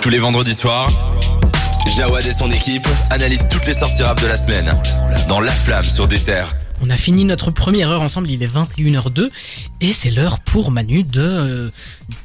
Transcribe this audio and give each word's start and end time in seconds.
Tous 0.00 0.10
les 0.10 0.18
vendredis 0.18 0.54
soirs, 0.54 0.88
Jawad 1.96 2.24
et 2.24 2.32
son 2.32 2.50
équipe 2.50 2.86
analysent 3.10 3.48
toutes 3.50 3.66
les 3.66 3.74
sorties 3.74 4.02
rap 4.02 4.20
de 4.20 4.26
la 4.26 4.36
semaine. 4.36 4.74
Dans 5.28 5.40
La 5.40 5.52
Flamme 5.52 5.82
sur 5.84 6.06
des 6.06 6.18
terres. 6.18 6.56
On 6.82 6.90
a 6.90 6.96
fini 6.96 7.24
notre 7.24 7.50
première 7.50 7.90
heure 7.90 8.02
ensemble, 8.02 8.30
il 8.30 8.42
est 8.42 8.52
21h02 8.52 9.30
et 9.80 9.92
c'est 9.92 10.10
l'heure 10.10 10.40
pour 10.40 10.70
Manu 10.70 11.02
de 11.02 11.20
euh, 11.20 11.70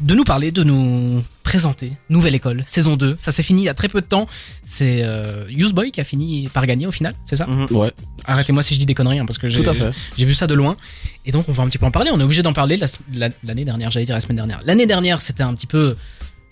de 0.01 0.15
nous 0.15 0.23
parler, 0.23 0.51
de 0.51 0.63
nous 0.63 1.23
présenter 1.49 1.91
Nouvelle 2.09 2.35
École, 2.35 2.63
saison 2.67 2.95
2. 2.95 3.17
Ça 3.19 3.31
s'est 3.31 3.41
fini 3.41 3.63
il 3.63 3.65
y 3.65 3.69
a 3.69 3.73
très 3.73 3.87
peu 3.89 4.01
de 4.01 4.05
temps. 4.05 4.27
C'est 4.63 5.01
euh, 5.03 5.45
Boy 5.73 5.89
qui 5.91 5.99
a 5.99 6.03
fini 6.03 6.47
par 6.53 6.65
gagner 6.67 6.85
au 6.85 6.91
final, 6.91 7.15
c'est 7.25 7.35
ça 7.35 7.47
Mhm. 7.47 7.65
Ouais. 7.71 7.91
Arrêtez-moi 8.25 8.61
si 8.61 8.75
je 8.75 8.79
dis 8.79 8.85
des 8.85 8.93
conneries 8.93 9.17
hein, 9.19 9.25
parce 9.25 9.39
que 9.39 9.47
j'ai 9.47 10.25
vu 10.25 10.35
ça 10.35 10.45
de 10.45 10.53
loin. 10.53 10.77
Et 11.25 11.31
donc 11.31 11.49
on 11.49 11.51
va 11.51 11.63
un 11.63 11.67
petit 11.67 11.79
peu 11.79 11.87
en 11.87 11.91
parler, 11.91 12.11
on 12.13 12.19
est 12.19 12.23
obligé 12.23 12.43
d'en 12.43 12.53
parler 12.53 12.77
la- 12.77 12.85
la- 13.13 13.29
l'année 13.43 13.65
dernière, 13.65 13.89
j'allais 13.89 14.05
dire 14.05 14.13
la 14.15 14.21
semaine 14.21 14.35
dernière. 14.37 14.61
L'année 14.63 14.85
dernière, 14.85 15.21
c'était 15.23 15.41
un 15.43 15.53
petit 15.55 15.65
peu 15.67 15.95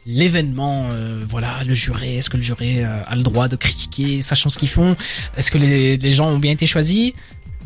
l'événement, 0.07 0.87
euh, 0.91 1.23
voilà, 1.29 1.63
le 1.65 1.73
juré, 1.75 2.17
est-ce 2.17 2.29
que 2.31 2.37
le 2.37 2.43
juré 2.43 2.83
euh, 2.83 3.01
a 3.05 3.15
le 3.15 3.23
droit 3.23 3.47
de 3.47 3.55
critiquer, 3.55 4.21
sachant 4.23 4.49
ce 4.49 4.57
qu'ils 4.57 4.69
font? 4.69 4.95
Est-ce 5.37 5.51
que 5.51 5.57
les, 5.59 5.97
les 5.97 6.13
gens 6.13 6.27
ont 6.29 6.39
bien 6.39 6.51
été 6.53 6.65
choisis? 6.65 7.13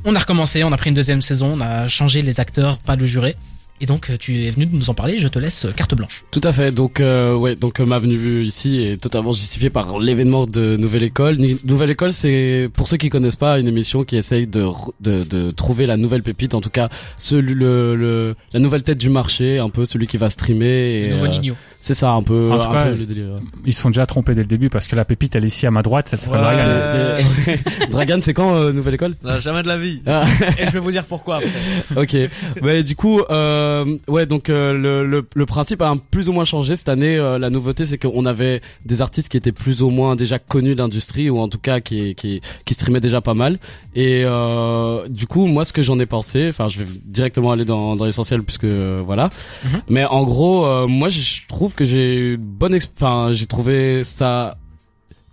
On 0.03 0.16
a 0.16 0.20
recommencé, 0.20 0.63
on 0.63 0.72
a 0.72 0.77
pris 0.77 0.89
une 0.89 0.95
deuxième 0.95 1.22
saison, 1.22 1.53
on 1.58 1.61
a 1.61 1.88
changé 1.88 2.22
les 2.23 2.39
acteurs, 2.39 2.80
pas 2.80 2.95
le 2.95 3.05
juré. 3.05 3.36
Et 3.81 3.88
donc 3.88 4.12
euh, 4.12 4.17
tu 4.17 4.45
es 4.45 4.52
venu 4.52 4.67
nous 4.71 4.91
en 4.91 4.94
parler, 4.94 5.17
je 5.17 5.27
te 5.27 5.40
laisse 5.40 5.66
euh, 5.66 5.71
carte 5.71 5.95
blanche. 5.95 6.23
Tout 6.30 6.41
à 6.44 6.52
fait. 6.52 6.72
Donc 6.72 6.99
euh, 6.99 7.35
ouais, 7.35 7.55
donc 7.55 7.80
euh, 7.80 7.85
ma 7.85 7.98
venue 7.98 8.44
ici 8.44 8.77
est 8.80 9.02
totalement 9.02 9.31
justifiée 9.31 9.72
par 9.72 9.98
l'événement 9.98 10.45
de 10.45 10.77
Nouvelle 10.77 11.02
École. 11.02 11.38
Nouvelle 11.66 11.89
École, 11.89 12.13
c'est 12.13 12.70
pour 12.75 12.88
ceux 12.88 12.98
qui 12.98 13.09
connaissent 13.09 13.36
pas 13.36 13.59
une 13.59 13.67
émission 13.67 14.03
qui 14.03 14.17
essaye 14.17 14.45
de 14.45 14.67
de, 14.99 15.23
de 15.23 15.49
trouver 15.49 15.88
la 15.88 15.98
nouvelle 15.98 16.22
pépite, 16.22 16.53
en 16.53 16.62
tout 16.62 16.70
cas 16.70 16.89
celui 17.17 17.55
le, 17.55 17.95
le 17.95 18.36
la 18.53 18.59
nouvelle 18.59 18.84
tête 18.84 18.99
du 18.99 19.09
marché, 19.09 19.58
un 19.58 19.70
peu 19.70 19.86
celui 19.86 20.05
qui 20.05 20.17
va 20.17 20.30
streamer. 20.30 20.66
Et, 21.02 21.08
Le 21.08 21.11
nouveau 21.16 21.25
euh, 21.25 21.39
Nino. 21.39 21.55
C'est 21.81 21.94
ça 21.95 22.12
un 22.12 22.23
peu, 22.23 22.52
En 22.52 22.59
tout 22.59 22.70
un 22.70 22.73
cas, 22.73 22.84
peu 22.85 22.95
le 22.95 23.05
délire. 23.05 23.26
Ils 23.66 23.73
se 23.73 23.81
sont 23.81 23.89
déjà 23.89 24.05
trompés 24.05 24.34
dès 24.35 24.41
le 24.41 24.48
début 24.48 24.70
parce 24.70 24.88
que 24.88 24.95
la 24.95 25.03
pépite 25.03 25.36
elle 25.36 25.44
est 25.44 25.47
ici 25.47 25.66
à 25.67 25.72
ma 25.72 25.81
droite, 25.81 26.09
elle 26.14 26.19
s'appelle 26.19 26.39
Ouais. 26.39 26.45
Dragan. 26.55 26.69
Euh, 26.69 27.22
Dragan, 27.92 28.19
c'est 28.22 28.33
quand 28.33 28.55
euh, 28.55 28.72
Nouvelle 28.72 28.94
École? 28.94 29.16
Non, 29.23 29.39
jamais 29.39 29.64
de 29.64 29.67
la 29.67 29.78
vie. 29.78 30.02
Ah. 30.05 30.23
Et 30.59 30.66
je 30.66 30.72
vais 30.72 30.80
vous 30.80 30.92
dire 30.92 31.03
pourquoi 31.05 31.38
après. 31.38 31.50
Ok. 32.02 32.16
Mais 32.61 32.83
du 32.83 32.95
coup, 32.95 33.20
euh, 33.30 33.97
ouais, 34.08 34.25
donc 34.25 34.50
euh, 34.50 34.73
le, 34.73 35.05
le, 35.05 35.28
le 35.33 35.45
principe 35.45 35.81
a 35.81 35.89
un 35.89 35.97
plus 35.97 36.30
ou 36.30 36.33
moins 36.33 36.45
changé 36.45 36.75
cette 36.75 36.89
année. 36.89 37.17
Euh, 37.17 37.38
la 37.39 37.50
nouveauté, 37.50 37.86
c'est 37.86 37.98
qu'on 37.98 38.25
avait 38.25 38.61
des 38.86 39.02
artistes 39.02 39.30
qui 39.30 39.38
étaient 39.38 39.52
plus 39.52 39.81
ou 39.81 39.89
moins 39.89 40.16
déjà 40.16 40.39
connus 40.39 40.75
d'industrie 40.75 41.30
ou 41.30 41.39
en 41.39 41.48
tout 41.48 41.58
cas 41.59 41.80
qui 41.80 42.14
qui 42.16 42.42
qui 42.66 42.73
streamaient 42.75 43.00
déjà 43.02 43.22
pas 43.22 43.33
mal. 43.33 43.58
Et 43.95 44.22
euh, 44.23 45.08
du 45.09 45.27
coup, 45.27 45.48
moi, 45.48 45.66
ce 45.66 45.73
que 45.73 45.81
j'en 45.81 46.00
ai 46.00 46.05
pensé, 46.05 46.48
enfin, 46.50 46.67
je 46.70 46.80
vais 46.80 46.86
directement 47.05 47.52
aller 47.52 47.66
dans 47.66 47.95
dans 47.95 48.05
l'essentiel 48.05 48.44
puisque 48.44 48.64
euh, 48.66 49.02
voilà. 49.03 49.30
Mhm. 49.66 49.81
Mais 49.89 50.05
en 50.05 50.23
gros, 50.23 50.66
euh, 50.66 50.88
moi, 50.88 51.09
je 51.09 51.42
trouve 51.48 51.70
que 51.75 51.86
j'ai 51.86 52.33
une 52.33 52.38
bonne, 52.38 52.77
enfin, 52.95 53.30
j'ai 53.31 53.45
trouvé 53.47 54.03
ça 54.03 54.58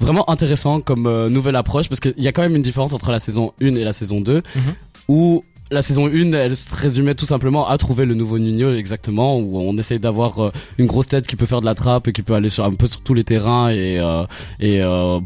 vraiment 0.01 0.29
intéressant 0.31 0.81
comme 0.81 1.07
euh, 1.07 1.29
nouvelle 1.29 1.57
approche 1.57 1.89
parce 1.89 2.01
qu'il 2.01 2.15
y 2.19 2.29
a 2.29 2.33
quand 2.33 2.43
même 2.43 2.55
une 2.57 2.63
différence 2.63 2.93
entre 2.95 3.11
la 3.11 3.19
saison 3.19 3.53
1 3.61 3.75
et 3.75 3.85
la 3.85 3.93
saison 3.93 4.21
2 4.21 4.43
Mhm. 4.55 4.75
où 5.09 5.45
la 5.71 5.83
saison 5.83 6.07
1 6.07 6.33
elle 6.33 6.57
se 6.57 6.75
résumait 6.75 7.15
tout 7.17 7.27
simplement 7.27 7.69
à 7.69 7.77
trouver 7.79 8.05
le 8.07 8.15
nouveau 8.15 8.39
Nuno 8.39 8.73
exactement 8.75 9.37
où 9.39 9.59
on 9.59 9.77
essaye 9.77 9.99
d'avoir 10.01 10.39
euh, 10.39 10.53
une 10.79 10.87
grosse 10.87 11.09
tête 11.09 11.27
qui 11.27 11.35
peut 11.37 11.47
faire 11.47 11.61
de 11.61 11.67
la 11.67 11.75
trappe 11.75 12.07
et 12.09 12.13
qui 12.13 12.23
peut 12.23 12.35
aller 12.35 12.49
sur 12.49 12.65
un 12.65 12.73
peu 12.73 12.87
sur 12.87 13.01
tous 13.03 13.13
les 13.13 13.25
terrains 13.25 13.71
et 13.71 13.99
euh, 13.99 14.25
et 14.61 14.81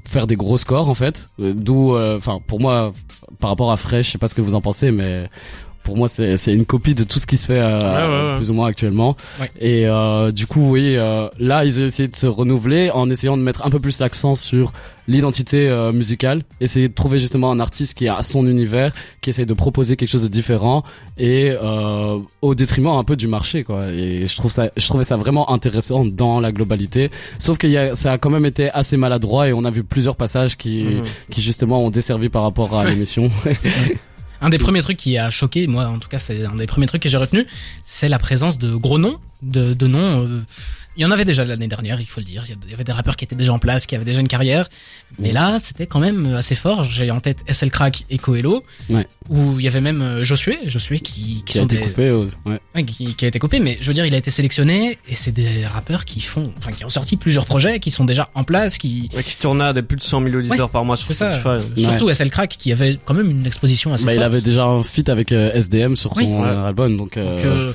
faire 0.08 0.26
des 0.26 0.36
gros 0.36 0.56
scores 0.58 0.88
en 0.88 0.94
fait 0.94 1.28
d'où 1.38 1.96
enfin 1.96 2.40
pour 2.46 2.58
moi 2.58 2.92
par 3.40 3.50
rapport 3.50 3.70
à 3.72 3.76
Fresh 3.76 4.06
je 4.06 4.12
sais 4.12 4.18
pas 4.18 4.26
ce 4.26 4.34
que 4.34 4.40
vous 4.40 4.54
en 4.54 4.60
pensez 4.62 4.90
mais 4.90 5.24
pour 5.82 5.96
moi 5.96 6.08
c'est 6.08 6.36
une 6.52 6.64
copie 6.64 6.94
de 6.94 7.04
tout 7.04 7.18
ce 7.18 7.26
qui 7.26 7.36
se 7.36 7.46
fait 7.46 7.58
euh, 7.58 7.78
ouais, 7.80 8.30
ouais. 8.32 8.36
plus 8.36 8.50
ou 8.50 8.54
moins 8.54 8.68
actuellement 8.68 9.16
Ouais. 9.40 9.50
et 9.60 9.86
euh, 9.86 10.30
du 10.30 10.46
coup 10.46 10.70
oui 10.70 10.96
euh, 10.96 11.28
là 11.38 11.64
ils 11.64 11.80
ont 11.80 11.84
essayé 11.86 12.08
de 12.08 12.14
se 12.14 12.26
renouveler 12.26 12.90
en 12.90 13.10
essayant 13.10 13.36
de 13.36 13.42
mettre 13.42 13.64
un 13.66 13.70
peu 13.70 13.80
plus 13.80 13.98
l'accent 14.00 14.34
sur 14.34 14.72
l'identité 15.08 15.68
euh, 15.68 15.90
musicale 15.90 16.42
essayer 16.60 16.88
de 16.88 16.94
trouver 16.94 17.18
justement 17.18 17.50
un 17.50 17.58
artiste 17.58 17.94
qui 17.94 18.06
a 18.08 18.22
son 18.22 18.46
univers 18.46 18.92
qui 19.20 19.30
essaye 19.30 19.46
de 19.46 19.54
proposer 19.54 19.96
quelque 19.96 20.08
chose 20.10 20.22
de 20.22 20.28
différent 20.28 20.84
et 21.18 21.50
euh, 21.60 22.18
au 22.40 22.54
détriment 22.54 22.96
un 22.98 23.02
peu 23.04 23.16
du 23.16 23.26
marché 23.26 23.64
quoi 23.64 23.86
et 23.88 24.28
je 24.28 24.36
trouve 24.36 24.52
ça 24.52 24.70
je 24.76 24.86
trouvais 24.86 25.02
ça 25.04 25.16
vraiment 25.16 25.50
intéressant 25.52 26.04
dans 26.04 26.38
la 26.40 26.52
globalité 26.52 27.10
sauf 27.38 27.58
que 27.58 27.66
y 27.66 27.76
a, 27.76 27.96
ça 27.96 28.12
a 28.12 28.18
quand 28.18 28.30
même 28.30 28.46
été 28.46 28.70
assez 28.70 28.96
maladroit 28.96 29.48
et 29.48 29.52
on 29.52 29.64
a 29.64 29.70
vu 29.70 29.82
plusieurs 29.82 30.16
passages 30.16 30.56
qui 30.56 30.82
Mhm. 30.82 31.02
qui 31.30 31.40
justement 31.40 31.84
ont 31.84 31.90
desservi 31.90 32.28
par 32.28 32.42
rapport 32.42 32.76
à 32.78 32.84
l'émission 32.88 33.30
Un 34.42 34.50
des 34.50 34.58
premiers 34.58 34.82
trucs 34.82 34.96
qui 34.96 35.16
a 35.16 35.30
choqué, 35.30 35.68
moi 35.68 35.86
en 35.86 36.00
tout 36.00 36.08
cas 36.08 36.18
c'est 36.18 36.44
un 36.44 36.56
des 36.56 36.66
premiers 36.66 36.86
trucs 36.86 37.00
que 37.00 37.08
j'ai 37.08 37.16
retenu, 37.16 37.46
c'est 37.84 38.08
la 38.08 38.18
présence 38.18 38.58
de 38.58 38.74
gros 38.74 38.98
noms, 38.98 39.20
de, 39.42 39.74
de 39.74 39.86
noms. 39.86 40.24
euh, 40.24 40.40
il 40.94 41.00
y 41.00 41.06
en 41.06 41.10
avait 41.10 41.24
déjà 41.24 41.42
l'année 41.46 41.68
dernière, 41.68 42.00
il 42.02 42.06
faut 42.06 42.20
le 42.20 42.26
dire. 42.26 42.44
Il 42.66 42.70
y 42.70 42.74
avait 42.74 42.84
des 42.84 42.92
rappeurs 42.92 43.16
qui 43.16 43.24
étaient 43.24 43.34
déjà 43.34 43.54
en 43.54 43.58
place, 43.58 43.86
qui 43.86 43.94
avaient 43.96 44.04
déjà 44.04 44.20
une 44.20 44.28
carrière. 44.28 44.68
Mais 45.18 45.32
là, 45.32 45.58
c'était 45.58 45.86
quand 45.86 46.00
même 46.00 46.34
assez 46.34 46.54
fort. 46.54 46.84
J'ai 46.84 47.10
en 47.10 47.20
tête 47.20 47.38
SL 47.50 47.70
Crack 47.70 48.04
et 48.10 48.18
Coelho, 48.18 48.62
Ouais. 48.90 49.06
où 49.30 49.58
il 49.58 49.64
y 49.64 49.68
avait 49.68 49.80
même 49.80 50.02
euh, 50.02 50.22
Josué, 50.22 50.58
Josué 50.66 51.00
qui, 51.00 51.22
qui, 51.22 51.42
qui 51.44 51.58
a 51.60 51.62
été 51.62 51.76
des, 51.78 51.82
coupé 51.82 52.10
ouais. 52.12 52.60
Ouais, 52.74 52.84
qui, 52.84 53.14
qui 53.14 53.24
a 53.24 53.28
été 53.28 53.38
coupé, 53.38 53.58
mais 53.58 53.78
je 53.80 53.86
veux 53.86 53.94
dire, 53.94 54.04
il 54.04 54.14
a 54.14 54.18
été 54.18 54.30
sélectionné 54.30 54.98
et 55.08 55.14
c'est 55.14 55.32
des 55.32 55.64
rappeurs 55.66 56.04
qui 56.04 56.20
font, 56.20 56.52
enfin, 56.58 56.72
qui 56.72 56.84
ont 56.84 56.90
sorti 56.90 57.16
plusieurs 57.16 57.46
projets, 57.46 57.80
qui 57.80 57.90
sont 57.90 58.04
déjà 58.04 58.28
en 58.34 58.44
place, 58.44 58.76
qui, 58.76 59.08
Ouais, 59.16 59.22
qui 59.22 59.36
tournait 59.38 59.64
à 59.64 59.72
des 59.72 59.80
plus 59.82 59.96
de 59.96 60.02
100 60.02 60.22
000 60.24 60.36
auditeurs 60.36 60.68
par 60.68 60.84
mois 60.84 60.96
sur. 60.96 61.14
Spotify. 61.14 61.80
Surtout 61.82 62.10
SL 62.12 62.28
Crack, 62.28 62.50
qui 62.58 62.70
avait 62.70 62.98
quand 63.02 63.14
même 63.14 63.30
une 63.30 63.46
exposition 63.46 63.94
assez 63.94 64.04
bah, 64.04 64.12
il 64.12 64.18
forte. 64.20 64.26
avait 64.26 64.42
déjà 64.42 64.64
un 64.66 64.82
feat 64.82 65.08
avec 65.08 65.32
euh, 65.32 65.52
SDM 65.54 65.96
sur 65.96 66.14
Oui. 66.18 66.24
son 66.24 66.42
Ouais. 66.42 66.48
album 66.48 66.98
donc, 66.98 67.16
euh, 67.16 67.34
Donc, 67.36 67.44
euh, 67.46 67.72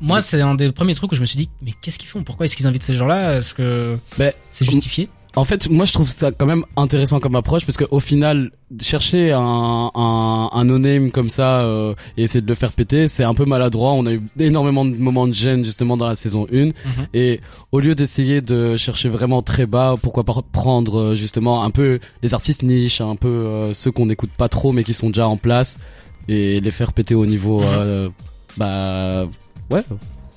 moi, 0.00 0.20
c'est 0.20 0.40
un 0.40 0.54
des 0.54 0.70
premiers 0.72 0.94
trucs 0.94 1.12
où 1.12 1.14
je 1.14 1.20
me 1.20 1.26
suis 1.26 1.36
dit, 1.38 1.48
mais 1.62 1.72
qu'est-ce 1.82 1.98
qu'ils 1.98 2.08
font? 2.08 2.22
Pourquoi 2.22 2.46
est-ce 2.46 2.56
qu'ils 2.56 2.66
invitent 2.66 2.82
ces 2.82 2.94
gens-là? 2.94 3.38
Est-ce 3.38 3.54
que 3.54 3.98
Ben, 4.18 4.32
c'est 4.52 4.64
justifié? 4.70 5.08
En 5.36 5.44
fait, 5.44 5.68
moi 5.68 5.84
je 5.84 5.92
trouve 5.92 6.08
ça 6.08 6.32
quand 6.32 6.46
même 6.46 6.64
intéressant 6.76 7.20
comme 7.20 7.36
approche 7.36 7.64
parce 7.64 7.76
qu'au 7.76 8.00
final, 8.00 8.50
chercher 8.80 9.30
un, 9.32 9.90
un, 9.94 10.48
un 10.52 10.64
no-name 10.64 11.10
comme 11.12 11.28
ça 11.28 11.60
euh, 11.60 11.94
et 12.16 12.22
essayer 12.24 12.40
de 12.40 12.46
le 12.48 12.54
faire 12.56 12.72
péter, 12.72 13.06
c'est 13.08 13.22
un 13.24 13.34
peu 13.34 13.44
maladroit. 13.44 13.92
On 13.92 14.06
a 14.06 14.12
eu 14.14 14.22
énormément 14.40 14.84
de 14.84 14.96
moments 14.96 15.28
de 15.28 15.34
gêne 15.34 15.64
justement 15.64 15.96
dans 15.96 16.08
la 16.08 16.14
saison 16.16 16.46
1 16.52 16.70
et 17.14 17.40
au 17.72 17.78
lieu 17.78 17.94
d'essayer 17.94 18.40
de 18.40 18.76
chercher 18.78 19.10
vraiment 19.10 19.42
très 19.42 19.66
bas, 19.66 19.94
pourquoi 20.02 20.24
pas 20.24 20.34
prendre 20.50 20.98
euh, 20.98 21.14
justement 21.14 21.62
un 21.62 21.70
peu 21.70 22.00
les 22.22 22.34
artistes 22.34 22.62
niches, 22.62 23.00
un 23.02 23.14
peu 23.14 23.28
euh, 23.28 23.74
ceux 23.74 23.92
qu'on 23.92 24.06
n'écoute 24.06 24.30
pas 24.36 24.48
trop 24.48 24.72
mais 24.72 24.82
qui 24.82 24.94
sont 24.94 25.08
déjà 25.08 25.28
en 25.28 25.36
place 25.36 25.78
et 26.26 26.58
les 26.60 26.70
faire 26.72 26.92
péter 26.94 27.14
au 27.14 27.26
niveau, 27.26 27.60
Mhm. 27.60 27.66
euh, 27.68 28.08
bah 28.56 29.28
ouais, 29.70 29.84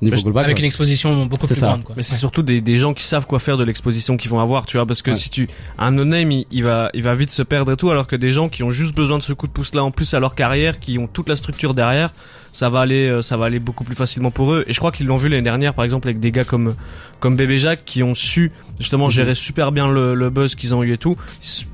niveau 0.01 0.15
je- 0.17 0.23
global. 0.23 0.45
Avec 0.45 0.57
une 0.59 0.65
exposition 0.65 1.25
beaucoup 1.27 1.45
plus 1.47 1.55
ça. 1.55 1.67
grande, 1.67 1.83
quoi. 1.83 1.93
Mais 1.95 2.03
c'est 2.03 2.13
Ouais. 2.13 2.17
surtout 2.19 2.41
des, 2.41 2.59
des 2.61 2.75
gens 2.75 2.93
qui 2.93 3.03
savent 3.03 3.27
quoi 3.27 3.39
faire 3.39 3.57
de 3.57 3.63
l'exposition 3.63 4.17
qu'ils 4.17 4.31
vont 4.31 4.39
avoir, 4.39 4.65
tu 4.65 4.77
vois, 4.77 4.85
parce 4.85 5.01
que 5.01 5.11
Ouais. 5.11 5.17
si 5.17 5.29
tu 5.29 5.47
un 5.77 5.91
no-name, 5.91 6.31
il, 6.31 6.45
il 6.51 6.63
va 6.63 6.89
il 6.93 7.03
va 7.03 7.13
vite 7.13 7.31
se 7.31 7.43
perdre 7.43 7.71
et 7.73 7.77
tout, 7.77 7.89
alors 7.91 8.07
que 8.07 8.15
des 8.15 8.31
gens 8.31 8.49
qui 8.49 8.63
ont 8.63 8.71
juste 8.71 8.95
besoin 8.95 9.17
de 9.19 9.23
ce 9.23 9.33
coup 9.33 9.47
de 9.47 9.51
pouce 9.51 9.73
là 9.75 9.83
en 9.83 9.91
plus 9.91 10.13
à 10.13 10.19
leur 10.19 10.33
carrière, 10.35 10.79
qui 10.79 10.97
ont 10.97 11.07
toute 11.07 11.29
la 11.29 11.35
structure 11.35 11.73
derrière, 11.73 12.11
ça 12.51 12.69
va 12.69 12.81
aller 12.81 13.07
euh, 13.07 13.21
ça 13.21 13.37
va 13.37 13.45
aller 13.45 13.59
beaucoup 13.59 13.83
plus 13.83 13.95
facilement 13.95 14.31
pour 14.31 14.53
eux. 14.53 14.65
Et 14.67 14.73
je 14.73 14.79
crois 14.79 14.91
qu'ils 14.91 15.05
l'ont 15.07 15.17
vu 15.17 15.29
l'année 15.29 15.41
dernière, 15.43 15.73
par 15.73 15.85
exemple, 15.85 16.07
avec 16.07 16.19
des 16.19 16.31
gars 16.31 16.43
comme 16.45 16.73
comme 17.19 17.35
Bébé 17.35 17.59
Jacques 17.59 17.85
qui 17.85 18.01
ont 18.01 18.15
su 18.15 18.51
justement 18.79 19.05
Mhm. 19.05 19.11
gérer 19.11 19.35
super 19.35 19.71
bien 19.71 19.87
le, 19.87 20.15
le 20.15 20.29
buzz 20.31 20.55
qu'ils 20.55 20.73
ont 20.73 20.81
eu 20.81 20.93
et 20.93 20.97
tout. 20.97 21.15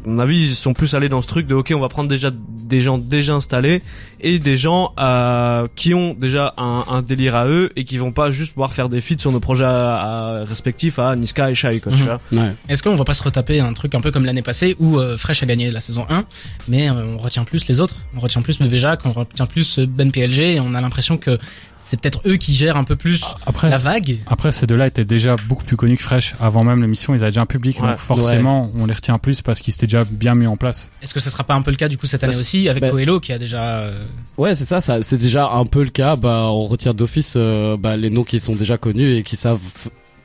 À 0.05 0.09
mon 0.09 0.19
avis, 0.19 0.49
ils 0.49 0.55
sont 0.55 0.73
plus 0.73 0.93
allés 0.93 1.07
dans 1.07 1.21
ce 1.21 1.27
truc 1.27 1.47
de 1.47 1.55
ok, 1.55 1.71
on 1.73 1.79
va 1.79 1.87
prendre 1.87 2.09
déjà 2.09 2.29
des 2.33 2.81
gens 2.81 2.97
déjà 2.97 3.33
installés 3.33 3.81
et 4.19 4.39
des 4.39 4.57
gens 4.57 4.93
euh, 4.99 5.67
qui 5.75 5.93
ont 5.93 6.13
déjà 6.13 6.53
un, 6.57 6.83
un 6.89 7.01
délire 7.01 7.35
à 7.35 7.47
eux 7.47 7.71
et 7.75 7.83
qui 7.83 7.97
vont 7.97 8.11
pas 8.11 8.31
juste 8.31 8.53
pouvoir 8.53 8.73
faire 8.73 8.89
des 8.89 9.01
feats 9.01 9.19
sur 9.19 9.31
nos 9.31 9.39
projets 9.39 9.65
à- 9.65 9.95
à- 10.41 10.43
respectifs 10.45 10.99
à 10.99 11.15
Niska 11.15 11.51
et 11.51 11.55
Shai 11.55 11.79
quoi, 11.79 11.91
tu 11.93 12.03
vois. 12.03 12.19
Ouais. 12.31 12.53
Est-ce 12.69 12.83
qu'on 12.83 12.95
va 12.95 13.03
pas 13.05 13.13
se 13.13 13.23
retaper 13.23 13.59
un 13.59 13.73
truc 13.73 13.95
un 13.95 14.01
peu 14.01 14.11
comme 14.11 14.25
l'année 14.25 14.41
passée 14.41 14.75
où 14.79 14.97
euh, 14.99 15.17
Fresh 15.17 15.43
a 15.43 15.45
gagné 15.45 15.71
la 15.71 15.81
saison 15.81 16.05
1, 16.09 16.23
mais 16.67 16.89
euh, 16.89 16.93
on 17.15 17.17
retient 17.17 17.43
plus 17.43 17.67
les 17.67 17.79
autres, 17.79 17.95
on 18.15 18.19
retient 18.19 18.41
plus 18.41 18.57
Jacques, 18.77 19.05
on 19.05 19.11
retient 19.11 19.45
plus 19.45 19.79
Ben 19.79 20.11
PLG, 20.11 20.39
et 20.55 20.59
on 20.59 20.73
a 20.73 20.81
l'impression 20.81 21.17
que 21.17 21.37
c'est 21.81 21.99
peut-être 21.99 22.21
eux 22.25 22.35
qui 22.37 22.53
gèrent 22.55 22.77
un 22.77 22.83
peu 22.83 22.95
plus 22.95 23.23
Après, 23.45 23.69
la 23.69 23.77
vague. 23.77 24.17
après 24.27 24.51
ces 24.51 24.67
deux-là 24.67 24.87
étaient 24.87 25.05
déjà 25.05 25.35
beaucoup 25.47 25.63
plus 25.63 25.77
connus 25.77 25.97
que 25.97 26.03
Fresh. 26.03 26.33
Avant 26.39 26.63
même 26.63 26.81
l'émission, 26.81 27.13
ils 27.13 27.21
avaient 27.21 27.31
déjà 27.31 27.41
un 27.41 27.45
public. 27.45 27.79
Ouais. 27.81 27.89
donc 27.89 27.97
forcément, 27.99 28.71
on 28.77 28.85
les 28.85 28.93
retient 28.93 29.17
plus 29.17 29.41
parce 29.41 29.59
qu'ils 29.61 29.73
s'étaient 29.73 29.87
déjà 29.87 30.03
bien 30.03 30.35
mis 30.35 30.47
en 30.47 30.57
place. 30.57 30.89
Est-ce 31.01 31.13
que 31.13 31.19
ce 31.19 31.29
sera 31.29 31.43
pas 31.43 31.53
un 31.53 31.61
peu 31.61 31.71
le 31.71 31.77
cas 31.77 31.87
du 31.87 31.97
coup 31.97 32.07
cette 32.07 32.23
année 32.23 32.35
aussi 32.35 32.67
avec 32.69 32.81
bah- 32.81 32.89
Coelho 32.89 33.19
qui 33.19 33.31
a 33.33 33.39
déjà 33.39 33.79
euh, 33.79 34.05
Ouais, 34.37 34.55
c'est 34.55 34.65
ça, 34.65 34.81
ça 34.81 35.01
c'est 35.01 35.17
déjà 35.17 35.49
un 35.49 35.65
peu 35.65 35.83
le 35.83 35.89
cas. 35.89 36.15
Bah, 36.15 36.45
on 36.47 36.65
retient 36.65 36.93
d'office 36.93 37.33
euh, 37.37 37.77
bah, 37.77 37.95
les 37.97 38.09
noms 38.09 38.23
qui 38.23 38.39
sont 38.39 38.55
déjà 38.55 38.77
connus 38.77 39.15
et 39.15 39.23
qui 39.23 39.35
savent 39.35 39.59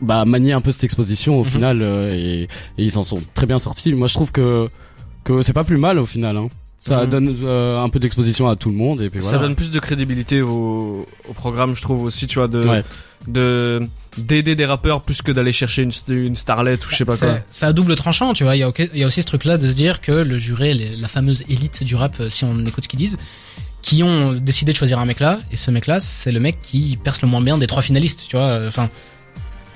bah, 0.01 0.25
manier 0.25 0.53
un 0.53 0.61
peu 0.61 0.71
cette 0.73 0.85
exposition 0.85 1.39
au 1.39 1.45
Mhm. 1.45 1.51
final 1.51 1.83
euh, 1.83 2.13
et, 2.15 2.43
et 2.43 2.49
ils 2.79 2.91
s'en 2.91 3.03
sont 3.05 3.23
très 3.35 3.47
bien 3.47 3.59
sortis. 3.59 3.93
Moi, 3.95 4.09
je 4.09 4.15
trouve 4.15 4.33
que 4.33 4.69
que 5.25 5.43
c'est 5.43 5.53
pas 5.53 5.63
plus 5.65 5.77
mal 5.77 5.99
au 6.01 6.07
final. 6.07 6.37
Hein. 6.37 6.49
Ça 6.85 7.03
Mhm. 7.03 7.07
donne 7.07 7.37
euh, 7.45 7.79
un 7.81 7.89
peu 7.89 8.01
d'exposition 8.01 8.49
à 8.49 8.57
tout 8.57 8.69
le 8.69 8.75
monde 8.75 9.01
et 9.03 9.09
puis 9.09 9.21
voilà. 9.21 9.39
Ça 9.39 9.41
donne 9.41 9.55
plus 9.55 9.71
de 9.71 9.79
crédibilité 9.79 10.43
au, 10.43 11.07
au 11.29 11.33
programme, 11.33 11.77
je 11.77 11.83
trouve 11.83 12.03
aussi, 12.03 12.27
tu 12.27 12.41
vois, 12.41 12.49
de 12.49 12.67
Ouais. 12.67 12.83
de 13.29 13.83
d'aider 14.19 14.57
des 14.57 14.67
rappeurs 14.67 15.03
plus 15.03 15.23
que 15.23 15.31
d'aller 15.31 15.53
chercher 15.53 15.83
une, 15.83 15.91
st- 15.91 16.13
une 16.13 16.35
starlet 16.35 16.75
ou 16.85 16.91
je 16.91 16.97
sais 16.97 17.05
pas 17.05 17.17
quoi. 17.17 17.39
c'est 17.51 17.67
à 17.67 17.73
double 17.73 17.95
tranchant, 17.95 18.35
tu 18.35 18.43
vois. 18.43 18.57
Il 18.57 18.59
y 18.59 18.63
a, 18.65 18.69
ok- 18.69 18.91
il 18.93 18.99
y 18.99 19.05
a 19.05 19.07
aussi 19.07 19.23
ce 19.23 19.27
truc-là 19.29 19.59
de 19.59 19.67
se 19.69 19.73
dire 19.75 20.01
que 20.01 20.11
le 20.11 20.37
juré, 20.39 20.75
les- 20.75 20.97
la 20.97 21.07
fameuse 21.07 21.45
élite 21.49 21.85
du 21.85 21.95
rap, 21.95 22.17
euh, 22.19 22.29
si 22.29 22.45
on 22.45 22.67
écoute 22.67 22.83
ce 22.83 22.89
qu'ils 22.89 22.99
disent, 22.99 23.17
qui 23.81 24.03
ont 24.03 24.33
décidé 24.33 24.73
de 24.73 24.77
choisir 24.77 24.99
un 24.99 25.05
mec 25.07 25.21
là, 25.21 25.39
et 25.53 25.57
ce 25.57 25.71
mec 25.71 25.87
là, 25.87 26.01
c'est 26.01 26.33
le 26.33 26.41
mec 26.41 26.61
qui 26.61 26.99
perce 27.03 27.23
le 27.23 27.29
moins 27.29 27.41
bien 27.41 27.59
des 27.59 27.69
trois 27.69 27.83
finalistes, 27.83 28.27
tu 28.29 28.37
vois. 28.37 28.47
euh, 28.47 28.67
Enfin, 28.69 28.91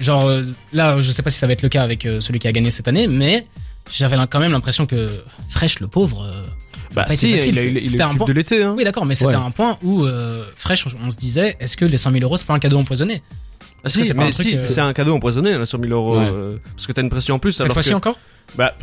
genre 0.01 0.29
là, 0.73 0.99
je 0.99 1.11
sais 1.13 1.23
pas 1.23 1.31
si 1.31 1.39
ça 1.39 1.47
va 1.47 1.53
être 1.53 1.63
le 1.63 1.69
cas 1.69 1.83
avec 1.85 2.03
celui 2.21 2.41
qui 2.41 2.49
a 2.49 2.53
gagné 2.53 2.71
cette 2.73 2.89
année, 2.89 3.07
mais 3.07 3.47
j'avais 3.93 4.17
quand 4.29 4.41
même 4.41 4.53
l'impression 4.53 4.87
que 4.87 5.09
Fresh, 5.51 5.79
le 5.81 5.87
pauvre, 5.89 6.23
euh, 6.25 6.46
ça 7.03 7.09
Bah 7.09 7.17
si, 7.17 7.33
facile. 7.33 7.59
il 7.59 7.77
il 7.85 7.91
C'était 7.91 8.03
un 8.03 8.15
point- 8.15 8.27
de 8.27 8.33
l'été. 8.33 8.63
Hein. 8.63 8.75
Oui, 8.77 8.85
d'accord, 8.85 9.05
mais 9.07 9.15
c'était 9.15 9.31
Ouais. 9.31 9.35
un 9.43 9.51
point 9.51 9.77
où 9.83 10.05
euh, 10.05 10.45
Fresh, 10.57 10.87
on, 10.87 10.91
on 11.07 11.11
se 11.11 11.17
disait, 11.17 11.57
est-ce 11.61 11.77
que 11.77 11.85
les 11.85 11.97
100 11.97 12.11
000 12.13 12.23
euros 12.25 12.37
c'est 12.37 12.47
pas 12.47 12.55
un 12.55 12.59
cadeau 12.59 12.79
empoisonné? 12.79 13.23
Ah, 13.85 13.89
que 13.89 13.91
si, 13.91 14.05
c'est 14.05 14.19
euh, 14.19 14.59
c'est 14.59 14.81
un 14.81 14.93
cadeau 14.93 15.15
empoisonné, 15.15 15.57
là, 15.57 15.65
sur 15.65 15.79
1000 15.79 15.93
euros. 15.93 16.19
Ouais. 16.19 16.27
euh, 16.29 16.57
parce 16.75 16.87
que 16.87 16.93
t'as 16.93 17.03
une 17.03 17.09
pression 17.09 17.37
en 17.37 17.39
plus. 17.39 17.53
Cette 17.53 17.73
fois-ci 17.73 17.91
que- 17.91 17.95
encore? 17.95 18.19
Bah, 18.57 18.75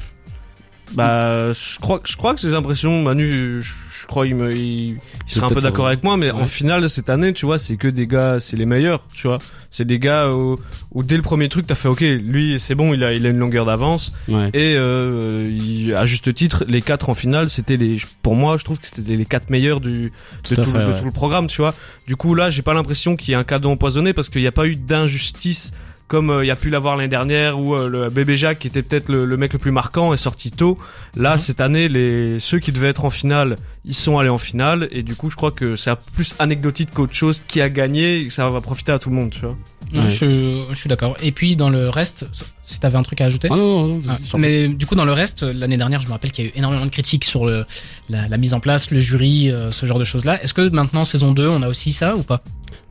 bah, 0.94 1.54
je 1.54 1.80
crois, 1.80 2.02
je 2.06 2.16
crois 2.16 2.34
que 2.36 2.42
ces 2.42 2.54
impressions, 2.54 3.02
Manu, 3.02 3.62
je, 3.62 3.74
je 4.02 4.08
crois 4.08 4.28
il 4.28 4.36
me, 4.36 4.54
il, 4.54 4.90
il 4.90 5.00
sera 5.28 5.48
un 5.48 5.50
peu 5.50 5.62
d'accord 5.62 5.88
avec 5.88 6.04
moi, 6.04 6.18
mais 6.18 6.30
ouais. 6.32 6.42
en 6.42 6.46
finale 6.46 6.90
cette 6.90 7.10
année, 7.10 7.34
tu 7.34 7.46
vois, 7.46 7.58
c'est 7.58 7.78
que 7.78 7.88
des 7.88 8.06
gars, 8.06 8.40
c'est 8.40 8.58
les 8.58 8.66
meilleurs, 8.66 9.08
tu 9.14 9.28
vois. 9.28 9.40
C'est 9.72 9.86
des 9.86 9.98
gars 9.98 10.30
où, 10.30 10.60
où 10.92 11.04
dès 11.04 11.16
le 11.16 11.24
premier 11.24 11.50
truc, 11.50 11.66
t'as 11.66 11.74
fait, 11.76 11.88
ok, 11.88 12.02
lui, 12.02 12.60
c'est 12.60 12.76
bon, 12.76 12.94
il 12.94 13.04
a, 13.04 13.14
il 13.14 13.26
a 13.26 13.30
une 13.30 13.40
longueur 13.40 13.66
d'avance, 13.66 14.14
Ouais. 14.28 14.50
et 14.54 14.76
euh, 14.78 15.50
il- 15.52 15.96
à 15.96 16.06
juste 16.06 16.32
titre, 16.34 16.64
les 16.68 16.82
quatre 16.82 17.10
en 17.10 17.16
finale, 17.16 17.50
c'était 17.50 17.78
les, 17.78 17.98
pour 18.22 18.36
moi, 18.36 18.58
je 18.58 18.64
trouve 18.66 18.80
que 18.80 18.88
c'était 18.88 19.16
les 19.16 19.26
quatre 19.26 19.50
meilleurs 19.50 19.80
du, 19.80 20.12
de, 20.50 20.56
Tout 20.56 20.64
fait, 20.64 20.80
de 20.80 20.86
ouais. 20.92 20.96
tout 20.96 21.06
le 21.06 21.12
programme, 21.12 21.48
tu 21.48 21.62
vois. 21.62 21.74
Du 22.06 22.16
coup, 22.16 22.36
là, 22.36 22.50
j'ai 22.52 22.62
pas 22.62 22.74
l'impression 22.76 23.16
qu'il 23.16 23.30
y 23.30 23.32
ait 23.32 23.38
un 23.40 23.44
cadeau 23.44 23.70
empoisonné 23.72 24.14
parce 24.14 24.30
qu'il 24.30 24.42
n'y 24.42 24.48
a 24.48 24.52
pas 24.52 24.68
eu 24.68 24.76
d'injustice 24.76 25.72
comme 26.08 26.30
euh, 26.30 26.44
il 26.44 26.48
y 26.48 26.52
a 26.52 26.56
pu 26.56 26.70
l'avoir 26.70 26.96
l'année 26.96 27.08
dernière 27.10 27.60
où 27.60 27.76
euh, 27.76 27.88
le 27.90 28.10
bébé 28.10 28.36
Jacques 28.36 28.60
qui 28.60 28.68
était 28.68 28.84
peut-être 28.84 29.10
le, 29.10 29.26
le 29.26 29.38
mec 29.38 29.54
le 29.54 29.60
plus 29.60 29.72
marquant 29.72 30.14
est 30.14 30.18
sorti 30.18 30.52
tôt. 30.52 30.78
Là, 31.16 31.34
Mhm. 31.34 31.38
cette 31.40 31.62
année, 31.62 31.88
les 31.88 32.40
ceux 32.40 32.60
qui 32.60 32.72
devaient 32.72 32.90
être 32.90 33.06
en 33.06 33.10
finale, 33.10 33.58
ils 33.86 33.94
sont 33.96 34.18
allés 34.20 34.30
en 34.30 34.38
finale 34.38 34.88
et 34.92 35.02
du 35.04 35.16
coup, 35.16 35.30
je 35.32 35.36
crois 35.36 35.52
que 35.52 35.76
c'est 35.76 35.92
plus 36.14 36.36
anecdotique 36.40 36.92
qu'autre 36.94 37.14
chose 37.14 37.42
qui 37.48 37.62
a 37.62 37.70
gagné 37.70 38.18
et 38.18 38.28
que 38.28 38.34
ça 38.34 38.50
va 38.50 38.62
profiter 38.62 38.92
à 38.92 39.00
tout 39.00 39.10
le 39.10 39.16
monde, 39.16 39.32
tu 39.32 39.40
vois. 39.42 39.56
Ouais. 39.94 40.10
je, 40.10 40.66
je 40.70 40.76
suis 40.76 40.90
d'accord. 40.90 41.16
Et 41.22 41.32
puis 41.32 41.56
dans 41.56 41.70
le 41.70 41.90
reste, 41.90 42.26
si 42.65 42.80
t'avais 42.80 42.98
un 42.98 43.04
truc 43.04 43.19
à 43.21 43.25
ajouter 43.25 43.48
Ah 43.51 43.56
non, 43.56 43.88
non, 43.88 43.95
non, 43.95 44.01
Ah, 44.10 44.38
mais 44.38 44.68
du 44.68 44.86
coup 44.86 44.95
dans 44.95 45.06
le 45.06 45.12
reste, 45.13 45.44
l'année 45.44 45.77
dernière, 45.77 46.01
je 46.01 46.07
me 46.07 46.12
rappelle 46.13 46.31
qu'il 46.31 46.45
y 46.45 46.48
a 46.48 46.51
eu 46.51 46.54
énormément 46.56 46.86
de 46.86 46.89
critiques 46.92 47.25
sur 47.25 47.45
le, 47.45 47.65
la, 48.10 48.27
la 48.27 48.38
mise 48.38 48.54
en 48.54 48.60
place, 48.60 48.89
le 48.92 49.00
jury, 49.00 49.51
euh, 49.51 49.71
ce 49.71 49.86
genre 49.86 50.00
de 50.00 50.06
choses-là. 50.06 50.42
Est-ce 50.44 50.54
que 50.54 50.69
maintenant 50.69 51.04
saison 51.06 51.31
2, 51.33 51.48
on 51.48 51.62
a 51.62 51.68
aussi 51.68 51.92
ça 51.94 52.15
ou 52.15 52.24
pas? 52.24 52.42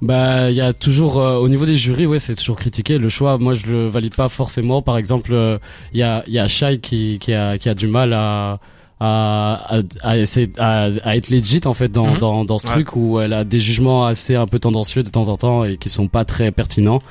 Bah, 0.01 0.51
il 0.51 0.57
y 0.57 0.61
a 0.61 0.73
toujours 0.73 1.19
euh, 1.19 1.37
au 1.37 1.49
niveau 1.49 1.65
des 1.67 1.77
jurys, 1.77 2.07
ouais, 2.07 2.19
c'est 2.19 2.35
toujours 2.37 2.59
critiqué. 2.59 2.99
Le 2.99 3.09
choix, 3.09 3.39
moi, 3.39 3.55
je 3.55 3.67
le 3.67 3.89
valide 3.89 4.15
pas 4.15 4.29
forcément. 4.29 4.83
Par 4.83 4.99
exemple, 4.99 5.33
euh, 5.33 5.59
il 5.93 6.01
y 6.01 6.03
a 6.03 6.23
il 6.27 6.33
y 6.35 6.39
a 6.39 6.47
Shai 6.49 6.79
qui 6.81 7.19
qui 7.21 7.33
a 7.33 7.57
qui 7.59 7.69
a 7.69 7.75
du 7.75 7.87
mal 7.87 8.13
à 8.13 8.59
à, 9.01 9.79
à, 9.79 9.81
à 10.03 10.17
essayer 10.19 10.49
à, 10.59 10.89
à 11.03 11.17
être 11.17 11.31
legit 11.31 11.61
en 11.65 11.75
fait 11.75 11.89
dans 11.91 12.13
Mhm. 12.13 12.19
dans 12.19 12.45
dans 12.45 12.59
ce 12.59 12.67
Ouais. 12.69 12.73
truc 12.75 12.95
où 12.95 13.19
elle 13.21 13.33
a 13.33 13.43
des 13.45 13.61
jugements 13.61 14.07
assez 14.07 14.37
un 14.37 14.47
peu 14.47 14.59
tendancieux 14.61 15.03
de 15.03 15.09
temps 15.09 15.29
en 15.29 15.37
temps 15.37 15.65
et 15.65 15.77
qui 15.77 15.89
sont 15.89 16.07
pas 16.09 16.25
très 16.25 16.53
pertinents. 16.53 17.03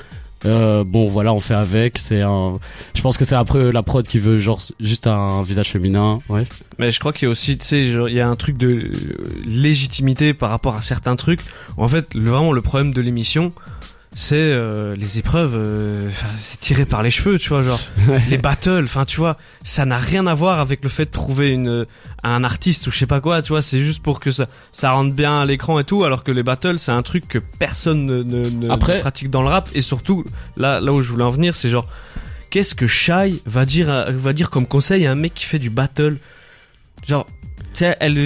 Euh, 0.44 0.84
bon 0.84 1.08
voilà 1.08 1.34
on 1.34 1.40
fait 1.40 1.54
avec 1.54 2.00
c'est 2.00 2.24
un 2.24 2.58
je 2.96 3.02
pense 3.02 3.16
que 3.20 3.26
c'est 3.26 3.36
après 3.36 3.72
la 3.72 3.84
prod 3.84 4.08
qui 4.08 4.18
veut 4.18 4.40
genre 4.40 4.60
juste 4.80 5.06
un 5.06 5.44
visage 5.44 5.70
féminin 5.70 6.18
ouais 6.30 6.48
Mais 6.80 6.90
je 6.90 7.00
crois 7.00 7.14
qu'il 7.14 7.28
y 7.28 7.30
a 7.30 7.32
aussi, 7.32 7.60
tu 7.60 7.66
sais, 7.66 7.86
il 7.86 8.14
y 8.14 8.22
a 8.22 8.28
un 8.28 8.36
truc 8.36 8.58
de 8.58 8.68
euh, 8.70 8.92
légitimité 9.46 10.34
par 10.34 10.50
rapport 10.50 10.76
à 10.76 10.82
certains 10.82 11.16
trucs. 11.16 11.42
En 11.78 11.88
fait, 11.88 12.16
vraiment, 12.16 12.54
le 12.54 12.62
problème 12.62 12.92
de 12.92 13.02
l'émission, 13.02 13.52
c'est 14.14 14.36
euh, 14.36 14.94
les 14.98 15.20
épreuves, 15.20 15.54
euh, 15.56 16.10
c'est 16.38 16.60
tiré 16.60 16.86
par 16.86 17.02
les 17.02 17.12
cheveux, 17.12 17.40
tu 17.40 17.50
vois, 17.50 17.62
genre. 17.62 17.80
Les 18.30 18.38
battles, 18.38 18.84
enfin, 18.84 19.06
tu 19.06 19.18
vois, 19.18 19.38
ça 19.64 19.86
n'a 19.86 19.98
rien 19.98 20.28
à 20.28 20.34
voir 20.34 20.60
avec 20.60 20.84
le 20.84 20.90
fait 20.90 21.06
de 21.06 21.12
trouver 21.12 21.52
une 21.52 21.86
un 22.24 22.44
artiste 22.44 22.86
ou 22.88 22.92
je 22.92 22.98
sais 23.00 23.06
pas 23.08 23.20
quoi, 23.22 23.42
tu 23.42 23.50
vois, 23.50 23.62
c'est 23.62 23.82
juste 23.84 24.04
pour 24.04 24.20
que 24.20 24.30
ça 24.32 24.48
ça 24.74 24.92
rentre 24.92 25.14
bien 25.14 25.40
à 25.42 25.46
l'écran 25.46 25.80
et 25.80 25.84
tout, 25.86 26.04
alors 26.04 26.24
que 26.26 26.32
les 26.32 26.44
battles, 26.44 26.78
c'est 26.78 26.92
un 26.92 27.02
truc 27.04 27.28
que 27.28 27.40
personne 27.40 28.06
ne, 28.06 28.22
ne, 28.22 28.50
ne- 28.50 28.70
Après- 28.70 28.98
ne 28.98 29.02
pratique 29.02 29.30
dans 29.30 29.42
le 29.42 29.48
rap. 29.48 29.70
Et 29.74 29.82
surtout 29.82 30.26
là 30.58 30.82
là 30.82 30.92
où 30.92 31.02
je 31.02 31.10
voulais 31.10 31.24
en 31.24 31.30
venir, 31.32 31.56
c'est 31.56 31.70
genre 31.70 31.86
qu'est-ce 32.50 32.76
que 32.76 32.88
Shai 32.88 33.42
va 33.46 33.64
dire 33.66 33.90
à- 33.90 34.12
va 34.12 34.34
dire 34.34 34.50
comme 34.50 34.68
conseil 34.68 35.06
à 35.08 35.12
un 35.12 35.16
mec 35.16 35.34
qui 35.34 35.46
fait 35.46 35.58
du 35.60 35.70
battle? 35.70 36.18
Genre 37.08 37.26
sais, 37.80 37.96
elle, 38.00 38.18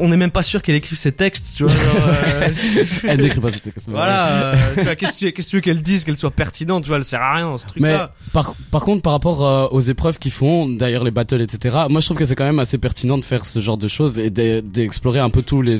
on 0.00 0.08
n'est 0.08 0.16
même 0.16 0.30
pas 0.30 0.42
sûr 0.42 0.62
qu'elle 0.62 0.74
écrive 0.76 0.96
ses 0.98 1.12
textes, 1.12 1.54
tu 1.56 1.64
vois. 1.64 1.72
Genre, 1.74 1.96
euh, 1.96 2.48
elle 3.08 3.20
n'écrit 3.20 3.40
pas 3.40 3.50
cette 3.50 3.72
question 3.74 3.92
voilà, 3.92 4.28
euh, 4.54 4.56
tu 4.76 4.80
vois, 4.82 4.96
qu'est-ce 4.96 5.24
que 5.26 5.42
tu 5.42 5.56
veux 5.56 5.60
qu'elle 5.60 5.82
dise, 5.82 6.04
qu'elle 6.04 6.16
soit 6.16 6.30
pertinente, 6.30 6.82
tu 6.84 6.88
vois, 6.88 6.96
elle 6.98 7.04
sert 7.04 7.20
à 7.22 7.34
rien 7.34 7.56
ce 7.58 7.64
Mais 7.76 7.90
truc-là. 7.92 8.14
par, 8.32 8.54
par 8.70 8.82
contre, 8.82 9.02
par 9.02 9.12
rapport 9.12 9.46
euh, 9.46 9.66
aux 9.70 9.80
épreuves 9.80 10.18
qu'ils 10.18 10.32
font, 10.32 10.68
d'ailleurs 10.68 11.04
les 11.04 11.10
battles, 11.10 11.40
etc. 11.42 11.76
Moi, 11.90 12.00
je 12.00 12.06
trouve 12.06 12.16
que 12.18 12.24
c'est 12.24 12.34
quand 12.34 12.44
même 12.44 12.58
assez 12.60 12.78
pertinent 12.78 13.18
de 13.18 13.24
faire 13.24 13.44
ce 13.46 13.60
genre 13.60 13.76
de 13.78 13.88
choses 13.88 14.18
et 14.18 14.30
d'e- 14.30 14.60
d'explorer 14.62 15.20
un 15.20 15.30
peu 15.30 15.42
tous 15.42 15.60
les, 15.62 15.76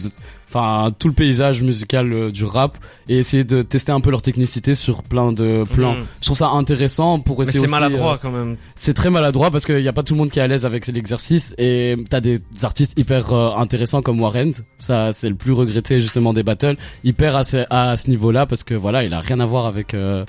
enfin 0.48 0.92
tout 0.98 1.08
le 1.08 1.14
paysage 1.14 1.62
musical 1.62 2.12
euh, 2.12 2.30
du 2.30 2.44
rap 2.44 2.78
et 3.08 3.18
essayer 3.18 3.44
de 3.44 3.62
tester 3.62 3.92
un 3.92 4.00
peu 4.00 4.10
leur 4.10 4.22
technicité 4.22 4.74
sur 4.74 5.02
plein 5.02 5.32
de 5.32 5.64
plans. 5.72 5.94
Mhm. 5.94 6.04
Je 6.20 6.26
trouve 6.26 6.36
ça 6.36 6.48
intéressant 6.48 7.18
pour 7.20 7.38
Mais 7.38 7.42
essayer 7.44 7.58
c'est 7.60 7.64
aussi. 7.64 7.70
maladroit 7.72 8.14
euh, 8.14 8.18
quand 8.20 8.30
même. 8.30 8.56
c'est 8.74 8.94
très 8.94 9.10
maladroit 9.10 9.50
parce 9.50 9.66
qu'il 9.66 9.80
y 9.80 9.88
a 9.88 9.92
pas 9.92 10.02
tout 10.02 10.14
le 10.14 10.18
monde 10.18 10.30
qui 10.30 10.38
est 10.38 10.42
à 10.42 10.46
l'aise 10.48 10.64
avec 10.66 10.86
l'exercice 10.86 11.54
et 11.58 11.96
t'as 12.10 12.20
des 12.20 12.38
artistes 12.62 12.98
hyper 12.98 13.32
euh, 13.32 13.52
intéressants 13.56 14.02
comme 14.02 14.20
Warren. 14.20 14.52
Ça, 14.78 15.12
c'est 15.12 15.28
le 15.28 15.34
plus 15.34 15.52
regretté 15.52 16.00
justement 16.00 16.32
des 16.32 16.42
battles. 16.42 16.76
Hyper 17.04 17.36
à 17.36 17.44
ce, 17.44 17.64
à 17.70 17.96
ce 17.96 18.08
niveau-là 18.10 18.46
parce 18.46 18.62
que 18.64 18.74
voilà, 18.74 19.04
il 19.04 19.12
a 19.14 19.20
rien 19.20 19.40
à 19.40 19.46
voir 19.46 19.66
avec. 19.66 19.94
euh, 19.94 20.24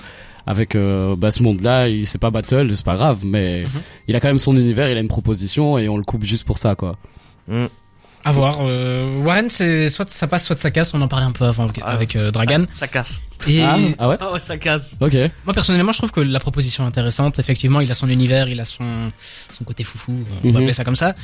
avec 0.48 0.76
euh, 0.76 1.16
bah, 1.16 1.32
ce 1.32 1.42
monde-là, 1.42 1.88
il 1.88 2.06
c'est 2.06 2.18
pas 2.20 2.30
battle, 2.30 2.70
c'est 2.76 2.84
pas 2.84 2.94
grave, 2.94 3.22
mais 3.24 3.64
Mhm. 3.64 3.80
il 4.06 4.14
a 4.14 4.20
quand 4.20 4.28
même 4.28 4.38
son 4.38 4.56
univers, 4.56 4.88
il 4.88 4.96
a 4.96 5.00
une 5.00 5.08
proposition 5.08 5.76
et 5.76 5.88
on 5.88 5.96
le 5.96 6.04
coupe 6.04 6.22
juste 6.24 6.44
pour 6.44 6.58
ça, 6.58 6.76
quoi. 6.76 6.96
Mm. 7.48 7.64
À 8.24 8.32
voir. 8.32 8.58
Euh, 8.62 9.22
Warren, 9.22 9.50
c'est 9.50 9.88
soit 9.88 10.08
ça 10.10 10.26
passe, 10.26 10.44
soit 10.46 10.58
ça 10.58 10.70
casse. 10.72 10.92
On 10.94 11.00
en 11.02 11.06
parlait 11.08 11.26
un 11.26 11.32
peu 11.32 11.44
avant 11.44 11.64
avec, 11.64 11.80
Ah, 11.82 11.90
avec, 11.90 12.16
euh, 12.16 12.30
Dragan. 12.32 12.64
Ça, 12.74 12.80
ça 12.80 12.88
casse. 12.88 13.22
Et 13.46 13.62
Ah, 13.62 13.76
ah 13.98 14.08
ouais, 14.08 14.16
Ah 14.20 14.32
ouais, 14.32 14.40
ça 14.40 14.56
casse. 14.58 14.96
ok. 15.00 15.14
moi 15.44 15.54
personnellement, 15.54 15.92
je 15.92 15.98
trouve 15.98 16.10
que 16.10 16.20
la 16.20 16.40
proposition 16.40 16.84
est 16.84 16.88
intéressante. 16.88 17.38
Effectivement, 17.38 17.80
il 17.80 17.90
a 17.90 17.94
son 17.94 18.08
univers, 18.08 18.48
il 18.48 18.58
a 18.60 18.64
son 18.64 19.12
son 19.52 19.64
côté 19.64 19.84
foufou, 19.84 20.12
on 20.12 20.46
va 20.46 20.50
Mhm. 20.50 20.56
appeler 20.56 20.72
ça 20.72 20.84
comme 20.84 20.96
ça, 20.96 21.14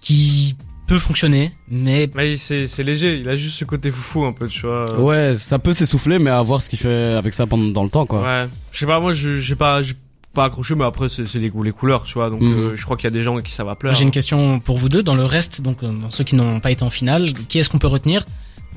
qui 0.00 0.56
peut 0.86 0.98
fonctionner, 0.98 1.52
mais 1.68 2.10
Mais 2.14 2.36
c'est 2.36 2.66
c'est 2.66 2.82
léger, 2.82 3.16
il 3.16 3.28
a 3.28 3.34
juste 3.34 3.58
ce 3.58 3.64
côté 3.64 3.90
foufou 3.90 4.24
un 4.24 4.32
peu, 4.32 4.46
tu 4.46 4.60
vois. 4.66 5.00
Ouais, 5.00 5.34
ça 5.36 5.58
peut 5.58 5.72
s'essouffler, 5.72 6.18
mais 6.18 6.30
à 6.30 6.42
voir 6.42 6.60
ce 6.60 6.68
qu'il 6.70 6.78
fait 6.78 7.14
avec 7.16 7.34
ça 7.34 7.46
pendant 7.46 7.70
dans 7.70 7.84
le 7.84 7.90
temps, 7.90 8.06
quoi. 8.06 8.22
Ouais. 8.22 8.48
Je 8.70 8.78
sais 8.78 8.86
pas, 8.86 9.00
moi, 9.00 9.12
je 9.12 9.38
j'ai 9.38 9.54
pas, 9.56 9.80
j'ai 9.82 9.94
pas 10.34 10.44
accroché, 10.44 10.74
mais 10.74 10.84
après, 10.84 11.08
c'est 11.08 11.34
les 11.34 11.50
couleurs, 11.50 12.04
tu 12.04 12.14
vois. 12.14 12.30
Donc, 12.30 12.40
Mhm. 12.42 12.52
euh, 12.52 12.76
je 12.76 12.84
crois 12.84 12.96
qu'il 12.96 13.04
y 13.04 13.12
a 13.12 13.16
des 13.16 13.22
gens 13.22 13.38
qui 13.40 13.52
ça 13.52 13.64
va 13.64 13.74
plaire. 13.76 13.94
j'ai 13.94 14.04
une 14.04 14.10
question 14.10 14.60
pour 14.60 14.78
vous 14.78 14.88
deux. 14.88 15.02
Dans 15.02 15.14
le 15.14 15.24
reste, 15.24 15.60
donc 15.60 15.82
euh, 15.82 15.90
dans 15.92 16.10
ceux 16.10 16.24
qui 16.24 16.34
n'ont 16.36 16.60
pas 16.60 16.70
été 16.70 16.82
en 16.82 16.90
finale, 16.90 17.32
qui 17.48 17.58
est-ce 17.58 17.68
qu'on 17.70 17.78
peut 17.78 17.86
retenir? 17.86 18.24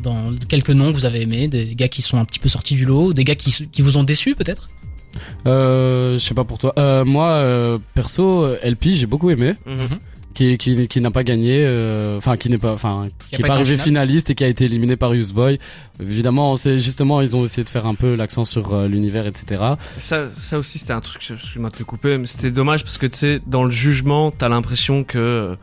Dans 0.02 0.34
quelques 0.50 0.72
noms 0.72 0.90
que 0.92 0.96
vous 0.98 1.06
avez 1.06 1.22
aimés, 1.22 1.48
des 1.48 1.74
gars 1.76 1.88
qui 1.88 2.02
sont 2.02 2.18
un 2.18 2.26
petit 2.26 2.40
peu 2.40 2.50
sortis 2.50 2.76
du 2.76 2.86
lot, 2.86 3.14
des 3.14 3.24
gars 3.24 3.36
qui, 3.36 3.70
qui 3.70 3.82
vous 3.82 3.96
ont 3.98 4.04
déçu 4.04 4.36
peut-être? 4.36 4.70
Euh, 5.48 6.14
je 6.18 6.24
sais 6.26 6.34
pas 6.34 6.44
pour 6.44 6.58
toi. 6.58 6.74
Euh, 6.78 7.06
moi, 7.06 7.30
euh, 7.30 7.78
perso, 7.94 8.46
LP, 8.64 8.90
j'ai 8.96 9.06
beaucoup 9.06 9.30
aimé. 9.30 9.54
Mhm. 9.66 10.00
Qui 10.36 10.58
qui, 10.60 10.88
qui 10.88 11.02
n'a 11.02 11.10
pas 11.10 11.24
gagné 11.24 11.64
euh, 11.66 12.18
enfin 12.18 12.38
qui 12.38 12.50
n'est 12.50 12.60
pas 12.60 12.74
enfin 12.74 13.08
qui, 13.30 13.36
a 13.36 13.40
est 13.40 13.42
pas 13.42 13.54
arrivé 13.54 13.78
finale. 13.78 13.86
finaliste 14.08 14.30
et 14.30 14.36
qui 14.36 14.44
a 14.44 14.48
été 14.48 14.66
éliminé 14.66 14.96
par 14.96 15.14
Boy 15.34 15.58
évidemment 16.00 16.56
c'est 16.56 16.78
justement 16.78 17.22
ils 17.22 17.36
ont 17.36 17.44
essayé 17.44 17.64
de 17.64 17.70
faire 17.70 17.88
un 17.88 17.96
peu 17.96 18.16
l'accent 18.16 18.46
sur 18.46 18.74
euh, 18.74 18.88
l'univers 18.88 19.26
etc 19.26 19.56
Ça, 19.98 20.26
ça 20.28 20.60
aussi, 20.60 20.80
c'était 20.80 20.94
un 20.94 21.02
truc, 21.02 21.22
je, 21.26 21.36
je 21.36 21.60
m'en 21.60 21.70
te 21.70 21.80
le 21.80 21.86
couper, 21.86 22.18
mais 22.18 22.28
c'était 22.28 22.52
dommage 22.52 22.84
parce 22.84 22.98
que 22.98 23.06
tu 23.08 23.18
sais, 23.18 23.42
dans 23.48 23.64
le 23.64 23.72
jugement, 23.72 24.32
t'as 24.32 24.50
l'impression 24.50 25.04
que, 25.04 25.18
euh, 25.18 25.56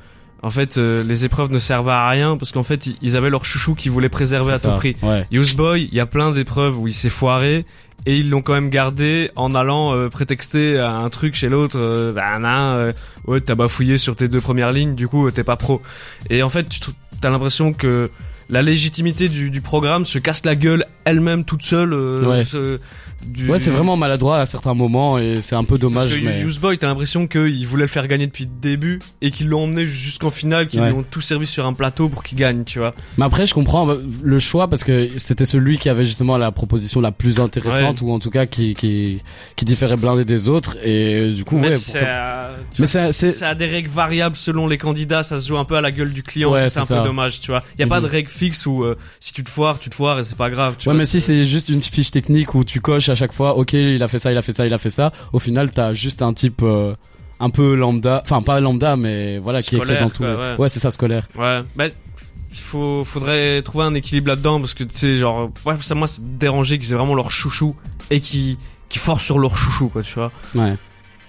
en 0.42 0.50
fait, 0.50 0.76
euh, 0.78 1.02
les 1.04 1.24
épreuves 1.24 1.50
ne 1.50 1.58
servaient 1.58 1.92
à 1.92 2.08
rien 2.08 2.36
parce 2.36 2.50
qu'en 2.52 2.62
fait, 2.64 2.88
ils- 3.00 3.16
avaient 3.16 3.30
leur 3.30 3.44
chouchou 3.44 3.74
qu'ils 3.74 3.92
voulaient 3.92 4.08
préserver 4.08 4.52
à 4.52 4.58
tout 4.58 4.76
prix. 4.76 4.96
ouais 5.02 5.24
Boy, 5.56 5.88
il 5.90 5.94
y 5.96 6.00
a 6.00 6.06
plein 6.06 6.32
d'épreuves 6.32 6.78
où 6.78 6.88
il 6.88 6.94
s'est 6.94 7.10
foiré 7.10 7.64
et 8.06 8.18
ils 8.18 8.28
l'ont 8.28 8.42
quand 8.42 8.54
même 8.54 8.68
gardé 8.70 9.30
en 9.36 9.54
allant 9.54 9.94
euh, 9.94 10.08
prétexter 10.08 10.78
à 10.78 10.96
un 10.96 11.08
truc 11.10 11.36
chez 11.36 11.48
l'autre. 11.48 11.78
Euh, 11.78 12.12
bah, 12.12 12.38
nan, 12.40 12.76
euh, 12.76 12.92
ouais, 13.28 13.40
t'as 13.40 13.54
bafouillé 13.54 13.96
sur 13.98 14.16
tes 14.16 14.26
deux 14.26 14.40
premières 14.40 14.72
lignes, 14.72 14.96
du 14.96 15.06
coup, 15.06 15.28
euh, 15.28 15.30
t'es 15.30 15.44
pas 15.44 15.56
pro. 15.56 15.80
Et 16.28 16.42
en 16.42 16.48
fait, 16.48 16.68
tu 16.68 16.80
t'as 17.20 17.30
l'impression 17.30 17.72
que 17.72 18.10
la 18.50 18.60
légitimité 18.62 19.28
du, 19.28 19.48
du 19.50 19.60
programme 19.60 20.04
se 20.04 20.18
casse 20.18 20.44
la 20.44 20.56
gueule 20.56 20.84
elle-même 21.04 21.44
toute 21.44 21.62
seule. 21.62 21.92
euh, 21.92 22.24
Ouais. 22.26 22.44
se- 22.44 22.78
du- 23.24 23.48
ouais 23.48 23.60
c'est 23.60 23.70
vraiment 23.70 23.96
maladroit 23.96 24.38
à 24.40 24.46
certains 24.46 24.74
moments 24.74 25.16
et 25.16 25.40
c'est 25.42 25.54
un 25.54 25.62
peu 25.62 25.78
dommage 25.78 26.06
parce 26.08 26.16
que 26.18 26.24
mais 26.24 26.42
Boy, 26.60 26.76
t'as 26.76 26.88
l'impression 26.88 27.28
qu'ils 27.28 27.64
voulaient 27.68 27.84
le 27.84 27.88
faire 27.88 28.08
gagner 28.08 28.26
depuis 28.26 28.46
le 28.46 28.50
début 28.60 28.98
et 29.20 29.30
qu'ils 29.30 29.48
l'ont 29.48 29.62
emmené 29.62 29.86
jusqu'en 29.86 30.32
finale, 30.32 30.66
qu'ils 30.66 30.80
Ouais. 30.80 30.88
lui 30.88 30.94
ont 30.96 31.04
tout 31.08 31.20
servi 31.20 31.46
sur 31.46 31.64
un 31.64 31.72
plateau 31.72 32.08
pour 32.08 32.24
qu'il 32.24 32.36
gagne, 32.36 32.64
tu 32.64 32.80
vois. 32.80 32.90
mais 33.18 33.24
après 33.24 33.46
je 33.46 33.54
comprends 33.54 33.88
euh, 33.88 33.98
le 34.24 34.38
choix 34.40 34.66
parce 34.66 34.82
que 34.82 35.08
c'était 35.18 35.44
celui 35.44 35.78
qui 35.78 35.88
avait 35.88 36.04
justement 36.04 36.36
la 36.36 36.50
proposition 36.50 37.00
la 37.00 37.12
plus 37.12 37.38
intéressante 37.38 38.00
ou 38.02 38.10
en 38.10 38.18
tout 38.18 38.30
cas 38.30 38.46
qui 38.46 38.74
qui 38.74 39.22
qui 39.54 39.64
différait 39.64 39.96
blindé 39.96 40.24
des 40.24 40.48
autres 40.48 40.76
et 40.82 41.30
du 41.30 41.44
coup 41.44 41.58
mais 41.58 41.68
ouais 41.68 41.76
pourtant- 41.78 42.00
euh, 42.04 42.56
tu 42.74 42.82
Mais 42.82 42.88
vois, 42.88 43.12
c'est- 43.12 43.42
a 43.44 43.54
des 43.54 43.66
règles 43.66 43.88
variables 43.90 44.34
selon 44.34 44.66
les 44.66 44.78
candidats, 44.78 45.22
ça 45.22 45.36
se 45.40 45.46
joue 45.46 45.58
un 45.58 45.64
peu 45.64 45.76
à 45.76 45.80
la 45.80 45.92
gueule 45.92 46.12
du 46.12 46.24
client, 46.24 46.50
Ouais, 46.50 46.68
c'est 46.68 46.80
un 46.80 46.86
peu 46.86 47.04
dommage, 47.06 47.40
tu 47.40 47.52
vois. 47.52 47.62
Y 47.78 47.84
a 47.84 47.86
pas 47.86 48.00
Mhm. 48.00 48.06
de 48.06 48.10
règle 48.10 48.30
fixe 48.30 48.66
où 48.66 48.82
euh, 48.82 48.96
si 49.20 49.32
tu 49.32 49.44
te 49.44 49.50
foires, 49.50 49.78
tu 49.78 49.90
te 49.90 49.94
foires 49.94 50.18
et 50.18 50.24
c'est 50.24 50.36
pas 50.36 50.50
grave, 50.50 50.74
tu 50.76 50.86
ouais 50.92 50.98
mais 50.98 51.06
si 51.06 51.20
c'est 51.20 51.44
juste 51.44 51.68
une 51.68 51.82
fiche 51.82 52.10
technique 52.10 52.54
où 52.54 52.64
tu 52.64 52.80
coches 52.80 53.08
à 53.08 53.14
chaque 53.14 53.32
fois 53.32 53.56
ok 53.56 53.72
il 53.72 54.02
a 54.02 54.08
fait 54.08 54.18
ça 54.18 54.30
il 54.30 54.38
a 54.38 54.42
fait 54.42 54.52
ça 54.52 54.66
il 54.66 54.72
a 54.72 54.78
fait 54.78 54.90
ça 54.90 55.12
au 55.32 55.38
final 55.38 55.72
t'as 55.72 55.94
juste 55.94 56.22
un 56.22 56.32
type 56.32 56.60
euh, 56.62 56.94
un 57.40 57.50
peu 57.50 57.74
lambda 57.74 58.20
enfin 58.24 58.42
pas 58.42 58.60
lambda 58.60 58.96
mais 58.96 59.38
voilà 59.38 59.62
qui 59.62 59.76
excelle 59.76 60.00
dans 60.00 60.10
tout 60.10 60.22
quoi, 60.22 60.34
ouais. 60.34 60.56
ouais 60.58 60.68
c'est 60.68 60.80
ça 60.80 60.90
scolaire 60.90 61.26
Ouais, 61.36 61.60
bah 61.76 61.86
il 61.86 62.58
faut 62.58 63.02
faudrait 63.04 63.62
trouver 63.62 63.84
un 63.84 63.94
équilibre 63.94 64.28
là-dedans 64.28 64.60
parce 64.60 64.74
que 64.74 64.84
tu 64.84 64.96
sais 64.96 65.14
genre 65.14 65.50
ouais 65.64 65.74
ça 65.80 65.94
moi 65.94 66.06
c'est 66.06 66.38
dérangé 66.38 66.78
qu'ils 66.78 66.92
aient 66.92 66.96
vraiment 66.96 67.14
leur 67.14 67.30
chouchou 67.30 67.74
et 68.10 68.20
qui 68.20 68.58
qui 68.92 68.98
forcent 68.98 69.24
sur 69.24 69.38
leur 69.38 69.56
chouchou, 69.56 69.88
quoi, 69.88 70.02
tu 70.02 70.14
vois. 70.14 70.30
Ouais. 70.54 70.74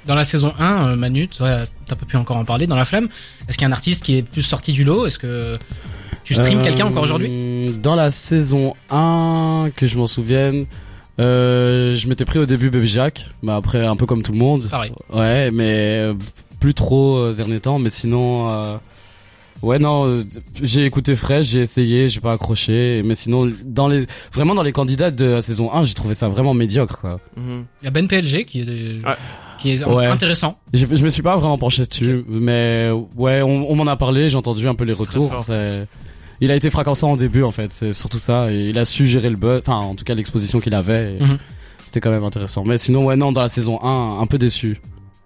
Dans 0.06 0.16
la 0.16 0.26
saison 0.26 0.54
1, 0.60 0.90
euh, 0.90 0.96
Manu, 0.98 1.30
t'as 1.30 1.66
pas 1.88 2.06
pu 2.06 2.18
encore 2.18 2.36
en 2.36 2.44
parler, 2.44 2.68
dans 2.68 2.76
la 2.76 2.84
flamme, 2.84 3.08
est-ce 3.48 3.58
qu'il 3.58 3.66
y 3.66 3.66
a 3.66 3.70
un 3.70 3.72
artiste 3.72 4.04
qui 4.04 4.18
est 4.18 4.22
plus 4.22 4.42
sorti 4.42 4.74
du 4.74 4.84
lot? 4.84 5.06
Est-ce 5.06 5.18
que 5.18 5.58
tu 6.24 6.34
streams 6.34 6.60
Euh, 6.60 6.64
quelqu'un 6.64 6.86
encore 6.88 7.04
aujourd'hui? 7.04 7.74
Dans 7.82 7.96
la 7.96 8.12
saison 8.12 8.74
1, 8.90 9.70
que 9.76 9.88
je 9.88 9.98
m'en 9.98 10.08
souvienne, 10.08 10.66
euh, 11.20 11.96
je 11.96 12.08
m'étais 12.08 12.26
pris 12.26 12.40
au 12.40 12.46
début 12.46 12.70
Baby 12.70 12.88
Jack, 12.88 13.28
bah 13.44 13.56
après 13.56 13.86
un 13.86 13.96
peu 13.96 14.06
comme 14.06 14.24
tout 14.24 14.32
le 14.32 14.38
monde. 14.40 14.68
Pareil. 14.70 14.92
Ouais, 15.14 15.52
mais 15.52 15.98
euh, 16.00 16.14
plus 16.60 16.74
trop 16.74 17.16
euh, 17.18 17.32
ces 17.32 17.38
derniers 17.38 17.60
temps, 17.60 17.78
mais 17.80 17.90
sinon 17.90 18.50
euh, 18.50 18.76
ouais 19.62 19.80
non, 19.80 20.16
j'ai 20.62 20.86
écouté 20.86 21.16
Fresh, 21.16 21.46
j'ai 21.48 21.60
essayé, 21.62 22.10
j'ai 22.10 22.20
pas 22.20 22.34
accroché, 22.34 23.02
mais 23.06 23.16
sinon 23.16 23.52
dans 23.64 23.88
les 23.88 24.06
vraiment 24.34 24.56
dans 24.56 24.64
les 24.64 24.72
candidats 24.72 25.12
de 25.12 25.26
la 25.26 25.42
saison 25.42 25.72
1, 25.74 25.84
j'ai 25.84 25.94
trouvé 25.94 26.14
ça 26.16 26.28
vraiment 26.30 26.54
médiocre 26.54 27.00
quoi. 27.00 27.20
Mhm. 27.38 27.66
Il 27.82 27.86
y 27.86 27.88
a 27.88 27.92
Ben 27.92 28.08
PLG 28.08 28.46
qui 28.46 28.62
est, 28.62 29.06
Ouais. 29.06 29.16
Qui 29.64 29.72
est 29.72 29.84
Ouais. 29.86 30.06
intéressant. 30.06 30.58
Je, 30.74 30.86
je 30.92 31.04
me 31.04 31.10
suis 31.10 31.24
pas 31.24 31.36
vraiment 31.38 31.58
penché 31.58 31.84
dessus, 31.86 32.24
mais 32.30 32.92
ouais, 33.16 33.42
on, 33.42 33.72
on 33.72 33.76
m'en 33.76 33.88
a 33.88 33.96
parlé, 33.96 34.30
j'ai 34.30 34.38
entendu 34.38 34.68
un 34.68 34.76
peu 34.76 34.84
les 34.84 34.94
retours. 34.94 35.32
Il 36.42 36.52
a 36.52 36.56
été 36.56 36.70
fracassant 36.70 37.12
au 37.14 37.18
début 37.18 37.44
en 37.44 37.52
fait, 37.52 37.72
c'est 37.72 37.94
surtout 37.94 38.20
ça. 38.20 38.52
Et 38.52 38.70
il 38.70 38.78
a 38.78 38.86
su 38.86 39.08
gérer 39.08 39.30
le 39.30 39.38
buzz, 39.38 39.60
enfin 39.60 39.78
en 39.78 39.96
tout 39.96 40.04
cas 40.04 40.14
l'exposition 40.14 40.60
qu'il 40.60 40.74
avait. 40.76 41.18
Mhm. 41.20 41.38
C'était 41.86 42.02
quand 42.02 42.12
même 42.12 42.24
intéressant. 42.24 42.64
Mais 42.66 42.78
sinon 42.78 43.06
ouais 43.06 43.16
non 43.16 43.32
dans 43.32 43.42
la 43.42 43.48
saison 43.48 43.80
1, 43.82 44.20
un 44.20 44.26
peu 44.26 44.38
déçu. 44.38 44.82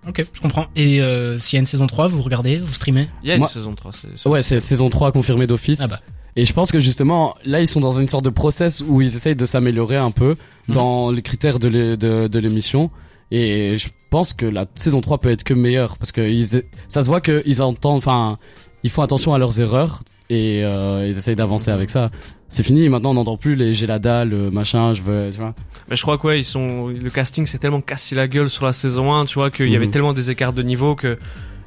Ok, 0.08 0.26
je 0.32 0.40
comprends. 0.42 0.68
Et 0.76 1.02
euh, 1.02 1.38
s'il 1.40 1.58
y 1.58 1.60
a 1.60 1.62
une 1.62 1.66
saison 1.66 1.88
3, 1.88 2.08
vous 2.08 2.22
regardez, 2.22 2.60
vous 2.60 2.74
streamez? 2.74 3.08
Il 3.24 3.30
y 3.30 3.32
a 3.32 3.36
une 3.36 3.40
Moi- 3.40 3.48
saison 3.50 3.74
3. 3.74 3.92
c'est- 3.94 4.08
c'est- 4.16 4.30
Ouais 4.30 4.42
c'est 4.44 4.60
saison 4.60 4.90
3 4.90 5.12
confirmée 5.12 5.48
d'office. 5.48 5.82
Ah 5.84 5.88
bah. 5.88 6.00
Et 6.36 6.46
je 6.46 6.54
pense 6.54 6.72
que 6.72 6.80
justement 6.80 7.34
là 7.46 7.62
ils 7.62 7.68
sont 7.68 7.82
dans 7.82 8.00
une 8.00 8.08
sorte 8.08 8.24
de 8.26 8.30
process 8.30 8.84
où 8.88 9.02
ils 9.02 9.16
essayent 9.16 9.36
de 9.36 9.46
s'améliorer 9.48 9.96
un 9.98 10.12
peu 10.12 10.36
Mhm. 10.68 10.76
dans 10.76 11.10
les 11.10 11.22
critères 11.24 11.58
de 11.58 11.68
l'é- 11.68 11.98
de, 11.98 12.28
de 12.28 12.40
l'émission. 12.40 12.92
Et 13.32 13.78
je 13.78 13.90
pense 14.10 14.34
que 14.34 14.46
la 14.46 14.66
saison 14.76 15.02
3 15.02 15.18
peut 15.18 15.30
être 15.32 15.44
que 15.44 15.54
meilleure 15.54 15.98
parce 15.98 16.12
que 16.12 16.22
ils, 16.22 16.64
ça 16.88 17.02
se 17.02 17.08
voit 17.08 17.20
qu'ils 17.22 17.62
entendent, 17.62 17.98
enfin, 17.98 18.38
ils 18.84 18.90
font 18.90 19.02
attention 19.02 19.34
à 19.34 19.38
leurs 19.38 19.60
erreurs 19.60 20.00
et 20.30 20.64
euh, 20.64 21.06
ils 21.08 21.18
essayent 21.18 21.36
d'avancer 21.36 21.72
avec 21.72 21.90
ça. 21.90 22.10
C'est 22.48 22.64
fini, 22.64 22.88
maintenant 22.88 23.12
on 23.12 23.16
n'entend 23.16 23.36
plus 23.36 23.56
les 23.56 23.74
j'ai 23.74 23.88
la 23.88 24.00
dalle, 24.00 24.30
le 24.30 24.50
machin, 24.52 24.94
je 24.94 25.02
veux, 25.02 25.30
tu 25.32 25.38
vois. 25.40 25.54
Mais 25.90 25.98
je 25.98 26.02
crois 26.02 26.18
que 26.18 26.28
ouais, 26.28 26.40
ils 26.40 26.46
sont, 26.46 26.88
le 26.88 27.10
casting 27.10 27.46
s'est 27.46 27.58
tellement 27.58 27.82
cassé 27.82 28.16
la 28.16 28.30
gueule 28.30 28.48
sur 28.50 28.66
la 28.66 28.72
saison 28.74 29.14
1, 29.14 29.26
tu 29.26 29.36
vois, 29.36 29.52
qu'il 29.52 29.70
y 29.70 29.76
avait 29.76 29.86
Mhm. 29.88 29.92
tellement 29.92 30.14
des 30.14 30.32
écarts 30.32 30.54
de 30.54 30.62
niveau 30.64 30.96
que 30.96 31.18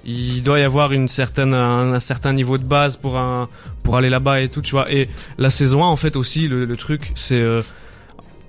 il 0.07 0.43
doit 0.43 0.59
y 0.59 0.62
avoir 0.62 0.93
une 0.93 1.09
certaine, 1.09 1.52
un, 1.52 1.93
un 1.93 2.00
certain 2.00 2.33
niveau 2.33 2.57
de 2.57 2.64
base 2.64 2.97
pour 2.97 3.19
un, 3.19 3.50
pour 3.83 3.99
aller 3.99 4.09
là-bas 4.09 4.40
et 4.40 4.49
tout, 4.49 4.62
tu 4.62 4.71
vois. 4.71 4.90
Et 4.90 5.11
la 5.37 5.50
saison 5.50 5.85
1, 5.85 5.88
en 5.88 5.97
fait, 5.97 6.17
aussi, 6.17 6.49
le, 6.49 6.64
le 6.64 6.76
truc, 6.79 7.12
c'est, 7.14 7.35
euh, 7.35 7.61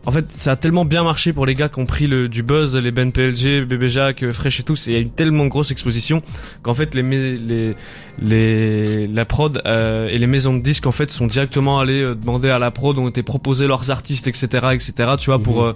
en 0.05 0.11
fait, 0.11 0.25
ça 0.31 0.53
a 0.53 0.55
tellement 0.55 0.83
bien 0.83 1.03
marché 1.03 1.31
pour 1.31 1.45
les 1.45 1.53
gars 1.53 1.69
qui 1.69 1.79
ont 1.79 1.85
pris 1.85 2.07
le, 2.07 2.27
du 2.27 2.41
buzz, 2.43 2.75
les 2.75 2.89
Ben 2.91 3.11
PLG, 3.11 3.65
Bébé 3.65 3.87
Jacques, 3.87 4.23
euh, 4.23 4.33
Fresh 4.33 4.59
et 4.59 4.63
tout. 4.63 4.75
Il 4.87 4.93
y 4.93 4.95
a 4.95 4.99
eu 4.99 5.09
tellement 5.09 5.45
grosse 5.45 5.69
exposition 5.71 6.21
qu'en 6.63 6.73
fait, 6.73 6.95
les, 6.95 7.03
les, 7.03 7.75
les, 8.21 9.07
la 9.07 9.25
prod 9.25 9.61
euh, 9.65 10.07
et 10.09 10.17
les 10.17 10.27
maisons 10.27 10.55
de 10.55 10.61
disques, 10.61 10.85
en 10.87 10.91
fait, 10.91 11.11
sont 11.11 11.27
directement 11.27 11.79
allés 11.79 12.01
euh, 12.01 12.15
demander 12.15 12.49
à 12.49 12.59
la 12.59 12.71
prod, 12.71 12.97
ont 12.97 13.07
été 13.09 13.23
proposés 13.23 13.67
leurs 13.67 13.91
artistes, 13.91 14.27
etc., 14.27 14.47
etc., 14.73 14.93
tu 15.17 15.27
vois, 15.27 15.39
pour, 15.39 15.61
Mhm. 15.63 15.67
euh, 15.69 15.73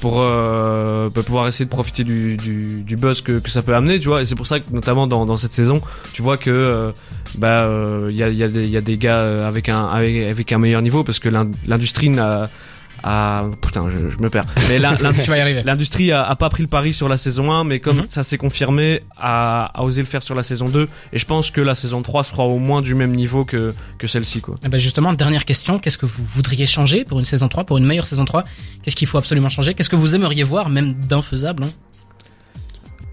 pour 0.00 0.14
euh, 0.22 1.08
bah, 1.14 1.22
pouvoir 1.22 1.48
essayer 1.48 1.64
de 1.64 1.70
profiter 1.70 2.04
du, 2.04 2.36
du, 2.36 2.82
du 2.82 2.96
buzz 2.96 3.20
que, 3.22 3.38
que 3.38 3.50
ça 3.50 3.62
peut 3.62 3.74
amener, 3.74 3.98
tu 3.98 4.08
vois. 4.08 4.22
Et 4.22 4.24
c'est 4.24 4.34
pour 4.36 4.46
ça 4.46 4.60
que, 4.60 4.72
notamment 4.72 5.06
dans, 5.06 5.26
dans 5.26 5.36
cette 5.36 5.52
saison, 5.52 5.80
tu 6.12 6.22
vois 6.22 6.36
que 6.36 6.50
euh, 6.50 6.90
bah 7.36 7.64
euh, 7.64 8.08
il 8.10 8.16
y, 8.16 8.22
a, 8.22 8.28
il 8.28 8.36
y, 8.36 8.42
a 8.42 8.48
des- 8.48 8.64
il 8.64 8.70
y 8.70 8.76
a 8.76 8.80
des 8.80 8.96
gars 8.96 9.46
avec 9.46 9.68
un 9.68 9.86
avec, 9.86 10.30
avec 10.30 10.52
un 10.52 10.58
meilleur 10.58 10.82
niveau 10.82 11.04
parce 11.04 11.18
que 11.18 11.28
l'in- 11.28 11.50
l'industrie 11.66 12.08
n'a 12.10 12.48
a 13.02 13.44
putain 13.60 13.88
je, 13.88 14.10
je 14.10 14.18
me 14.18 14.28
perds 14.30 14.44
mais 14.68 14.76
Tu 14.96 15.02
l'industrie 15.02 15.26
vas 15.28 15.36
y 15.38 15.40
arriver. 15.40 15.62
L'industrie 15.64 16.12
a, 16.12 16.24
a 16.24 16.36
pas 16.36 16.48
pris 16.48 16.62
le 16.62 16.68
pari 16.68 16.92
sur 16.92 17.08
la 17.08 17.16
saison 17.16 17.50
1, 17.52 17.64
mais 17.64 17.80
comme 17.80 17.98
Mhm. 17.98 18.06
ça 18.08 18.22
s'est 18.22 18.38
confirmé, 18.38 19.02
a, 19.18 19.66
a 19.78 19.82
osé 19.84 20.00
le 20.02 20.06
faire 20.06 20.22
sur 20.22 20.34
la 20.34 20.42
saison 20.42 20.68
2. 20.68 20.88
Et 21.12 21.18
je 21.18 21.24
pense 21.26 21.50
que 21.50 21.60
la 21.60 21.74
saison 21.74 22.02
3 22.02 22.24
sera 22.24 22.44
au 22.44 22.58
moins 22.58 22.82
du 22.82 22.94
même 22.94 23.12
niveau 23.14 23.44
que, 23.44 23.72
que 23.98 24.06
celle-ci, 24.06 24.40
quoi. 24.40 24.56
Eh 24.64 24.68
ben 24.68 24.78
justement, 24.78 25.12
dernière 25.14 25.44
question, 25.44 25.78
qu'est-ce 25.78 25.98
que 25.98 26.06
vous 26.06 26.24
voudriez 26.34 26.66
changer 26.66 27.04
pour 27.04 27.18
une 27.18 27.24
saison 27.24 27.48
3, 27.48 27.64
pour 27.64 27.78
une 27.78 27.84
meilleure 27.86 28.06
saison 28.06 28.24
3 28.24 28.44
Qu'est-ce 28.82 28.96
qu'il 28.96 29.08
faut 29.08 29.18
absolument 29.18 29.48
changer? 29.48 29.74
Qu'est-ce 29.74 29.88
que 29.90 29.96
vous 29.96 30.14
aimeriez 30.14 30.42
voir, 30.44 30.68
même 30.68 30.94
d'infaisable 30.94 31.64
hein? 31.64 31.70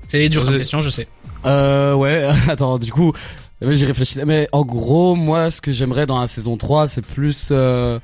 C'est 0.07 0.29
dur 0.29 0.45
comme 0.45 0.57
question, 0.57 0.81
je 0.81 0.89
sais. 0.89 1.07
Euh, 1.45 1.93
ouais, 1.95 2.27
attends, 2.47 2.77
du 2.77 2.91
coup, 2.91 3.11
j'y 3.61 3.85
réfléchissais. 3.85 4.25
Mais 4.25 4.47
en 4.51 4.63
gros, 4.63 5.15
moi, 5.15 5.49
ce 5.49 5.61
que 5.61 5.71
j'aimerais 5.73 6.05
dans 6.05 6.19
la 6.19 6.27
saison 6.27 6.57
3, 6.57 6.87
c'est 6.87 7.05
plus, 7.05 7.49
euh, 7.51 7.99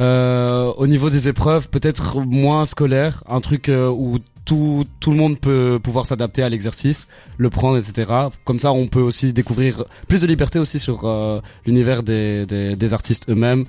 euh, 0.00 0.72
au 0.76 0.86
niveau 0.86 1.10
des 1.10 1.28
épreuves, 1.28 1.68
peut-être 1.70 2.20
moins 2.20 2.64
scolaire, 2.64 3.22
un 3.28 3.40
truc 3.40 3.68
euh, 3.68 3.88
où 3.88 4.18
tout, 4.44 4.84
tout 5.00 5.10
le 5.10 5.16
monde 5.16 5.38
peut 5.38 5.78
pouvoir 5.82 6.04
s'adapter 6.06 6.42
à 6.42 6.48
l'exercice, 6.48 7.06
le 7.38 7.48
prendre, 7.50 7.78
etc. 7.78 8.10
Comme 8.44 8.58
ça, 8.58 8.72
on 8.72 8.88
peut 8.88 9.00
aussi 9.00 9.32
découvrir 9.32 9.84
plus 10.08 10.20
de 10.20 10.26
liberté 10.26 10.58
aussi 10.58 10.78
sur 10.78 11.04
euh, 11.04 11.40
l'univers 11.64 12.02
des, 12.02 12.44
des, 12.46 12.76
des 12.76 12.92
artistes 12.94 13.28
eux-mêmes, 13.30 13.64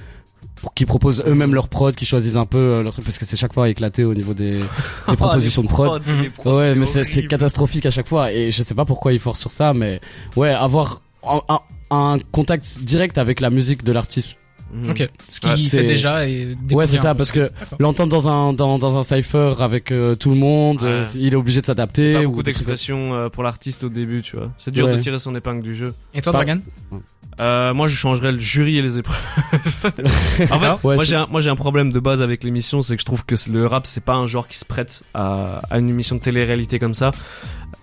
qui 0.73 0.85
proposent 0.85 1.23
eux-mêmes 1.27 1.53
leur 1.53 1.67
prod, 1.69 1.93
qui 1.95 2.05
choisissent 2.05 2.35
un 2.37 2.45
peu 2.45 2.57
euh, 2.57 2.83
leur 2.83 2.91
truc, 2.93 3.05
parce 3.05 3.17
que 3.17 3.25
c'est 3.25 3.37
chaque 3.37 3.53
fois 3.53 3.69
éclaté 3.69 4.03
au 4.03 4.13
niveau 4.13 4.33
des, 4.33 4.59
des 5.07 5.15
propositions 5.15 5.61
de 5.61 5.67
prod. 5.67 6.01
Ouais, 6.45 6.73
mais 6.75 6.85
c'est 6.85 7.03
c'est 7.03 7.21
catastrophique 7.27 7.85
à 7.85 7.91
chaque 7.91 8.07
fois 8.07 8.31
et 8.33 8.51
je 8.51 8.63
sais 8.63 8.73
pas 8.75 8.85
pourquoi 8.85 9.13
ils 9.13 9.19
forcent 9.19 9.41
sur 9.41 9.51
ça, 9.51 9.73
mais 9.73 9.99
ouais, 10.35 10.49
avoir 10.49 11.01
un, 11.23 11.39
un- 11.49 11.59
un 11.91 12.17
contact 12.31 12.79
direct 12.81 13.17
avec 13.19 13.41
la 13.41 13.49
musique 13.51 13.83
de 13.83 13.91
l'artiste. 13.91 14.35
Mhm. 14.73 14.89
Ok, 14.89 15.09
ce 15.29 15.39
qu'il 15.39 15.49
Ouais, 15.49 15.57
fait 15.57 15.65
c'est- 15.65 15.83
déjà 15.87 16.27
et 16.27 16.55
Ouais, 16.71 16.85
c'est 16.87 16.97
ça, 16.97 17.15
parce 17.15 17.31
que 17.31 17.51
l'entendre 17.79 18.09
dans 18.11 18.27
un 18.27 18.51
dans, 18.53 18.77
dans 18.77 18.97
un 18.97 19.03
cipher 19.03 19.53
avec 19.59 19.91
euh, 19.91 20.15
tout 20.15 20.31
le 20.31 20.35
monde, 20.35 20.81
Ouais. 20.81 20.87
euh, 20.89 21.05
il 21.15 21.33
est 21.33 21.35
obligé 21.37 21.61
de 21.61 21.65
s'adapter. 21.65 22.13
Pas 22.13 22.19
ou 22.21 22.29
beaucoup 22.29 22.43
d'expression 22.43 23.13
euh, 23.13 23.29
pour 23.29 23.43
l'artiste 23.43 23.83
au 23.83 23.89
début, 23.89 24.21
tu 24.21 24.35
vois. 24.35 24.51
C'est 24.57 24.71
dur 24.71 24.85
Ouais. 24.87 24.97
de 24.97 25.01
tirer 25.01 25.19
son 25.19 25.35
épingle 25.35 25.61
du 25.61 25.75
jeu. 25.75 25.93
Et 26.13 26.21
toi, 26.21 26.33
Dragan 26.33 26.59
Euh, 27.39 27.73
moi, 27.73 27.87
je 27.87 27.95
changerais 27.95 28.31
le 28.31 28.39
jury 28.39 28.77
et 28.77 28.81
les 28.81 28.99
épreuves. 28.99 29.19
en 30.51 30.59
fait, 30.59 30.87
Ouais, 30.87 30.95
moi, 30.95 31.03
j'ai 31.03 31.15
un, 31.15 31.27
moi, 31.27 31.41
j'ai 31.41 31.49
un 31.49 31.55
problème 31.55 31.91
de 31.91 31.99
base 31.99 32.21
avec 32.21 32.43
l'émission, 32.43 32.81
c'est 32.81 32.95
que 32.95 33.01
je 33.01 33.05
trouve 33.05 33.25
que 33.25 33.35
le 33.51 33.65
rap, 33.65 33.85
c'est 33.85 34.03
pas 34.03 34.13
un 34.13 34.25
genre 34.25 34.47
qui 34.47 34.57
se 34.57 34.65
prête 34.65 35.03
à, 35.13 35.59
à 35.69 35.79
une 35.79 35.89
émission 35.89 36.15
de 36.15 36.21
télé-réalité 36.21 36.79
comme 36.79 36.93
ça. 36.93 37.11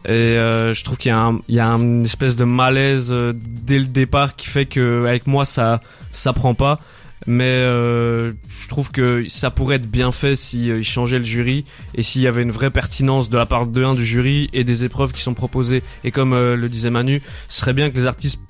Et 0.04 0.11
euh, 0.11 0.73
je 0.73 0.85
trouve 0.85 0.97
qu'il 0.97 1.11
y 1.11 1.12
a, 1.12 1.18
un, 1.21 1.38
il 1.49 1.54
y 1.54 1.61
a 1.61 1.66
une 1.66 2.04
espèce 2.04 2.35
de 2.37 2.44
malaise 2.44 3.11
euh, 3.12 3.32
dès 3.37 3.78
le 3.78 3.87
départ 3.87 4.37
qui 4.37 4.49
fait 4.49 4.66
que 4.66 5.04
avec 5.06 5.26
moi, 5.26 5.44
ça, 5.44 5.80
ça 6.11 6.32
prend 6.32 6.54
pas. 6.54 6.80
Mais 7.26 7.44
euh, 7.44 8.32
je 8.49 8.68
trouve 8.68 8.90
que 8.90 9.28
ça 9.28 9.50
pourrait 9.50 9.76
être 9.76 9.88
bien 9.88 10.11
fait 10.11 10.35
si 10.35 10.71
euh, 10.71 10.78
ils 10.78 10.85
changeaient 10.85 11.18
le 11.18 11.25
jury 11.25 11.64
et 11.94 12.02
s'il 12.02 12.21
y 12.23 12.26
avait 12.26 12.42
une 12.42 12.50
vraie 12.50 12.71
pertinence 12.71 13.30
de 13.30 13.37
la 13.38 13.47
part 13.47 13.66
de 13.66 13.85
un 13.85 13.94
du 13.94 14.04
jury 14.04 14.50
et 14.52 14.64
des 14.64 14.85
épreuves 14.85 15.12
qui 15.12 15.23
sont 15.23 15.35
proposées. 15.35 15.85
Et 16.02 16.11
comme 16.11 16.32
euh, 16.32 16.56
le 16.56 16.68
disait 16.68 16.90
Manu, 16.90 17.23
ce 17.49 17.61
serait 17.61 17.75
bien 17.75 17.90
que 17.90 17.94
les 17.97 18.09
artistes 18.09 18.40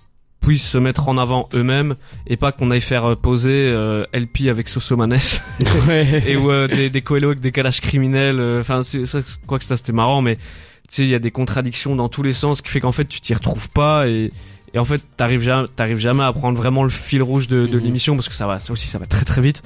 puissent 0.43 0.69
se 0.69 0.77
mettre 0.77 1.09
en 1.09 1.17
avant 1.17 1.49
eux-mêmes 1.55 1.95
et 2.27 2.37
pas 2.37 2.53
qu'on 2.53 2.71
aille 2.71 2.81
faire 2.83 3.05
euh, 3.05 3.15
poser 3.17 3.51
euh, 3.71 4.05
LP 4.13 4.49
avec 4.51 4.69
Sosomanes 4.69 5.17
ouais. 5.89 6.23
et 6.27 6.37
ou 6.37 6.51
euh, 6.51 6.67
des, 6.69 6.91
des 6.91 7.01
Coelho 7.01 7.29
avec 7.29 7.41
des 7.41 7.53
calages 7.53 7.81
criminels. 7.81 8.41
euh, 8.41 8.61
Enfin, 8.61 8.81
je 8.83 9.19
crois 9.47 9.59
que 9.59 9.65
ça 9.65 9.77
c'était 9.77 9.93
marrant, 9.93 10.21
mais 10.21 10.37
tu 10.37 10.43
sais, 10.91 11.03
il 11.05 11.09
y 11.09 11.15
a 11.15 11.19
des 11.19 11.31
contradictions 11.31 11.97
dans 11.97 12.09
tous 12.11 12.23
les 12.23 12.33
sens, 12.35 12.61
qui 12.61 12.69
fait 12.71 12.81
qu'en 12.81 12.93
fait 12.93 13.07
tu 13.07 13.21
t'y 13.23 13.33
retrouves 13.33 13.71
pas 13.71 14.09
et 14.09 14.31
et 14.75 14.79
en 14.79 14.85
fait 14.85 15.01
t'arrives 15.17 15.43
jamais, 15.43 15.67
t'arrives 15.77 15.99
jamais 15.99 16.23
à 16.25 16.33
prendre 16.33 16.57
vraiment 16.57 16.83
le 16.85 16.91
fil 16.91 17.23
rouge 17.23 17.49
de, 17.49 17.67
de 17.67 17.79
Mhm. 17.79 17.85
l'émission 17.85 18.15
parce 18.17 18.29
que 18.29 18.35
ça 18.35 18.47
va, 18.47 18.59
ça 18.59 18.73
aussi 18.73 18.87
ça 18.87 18.99
va 18.99 19.07
très 19.07 19.25
très 19.25 19.41
vite. 19.43 19.63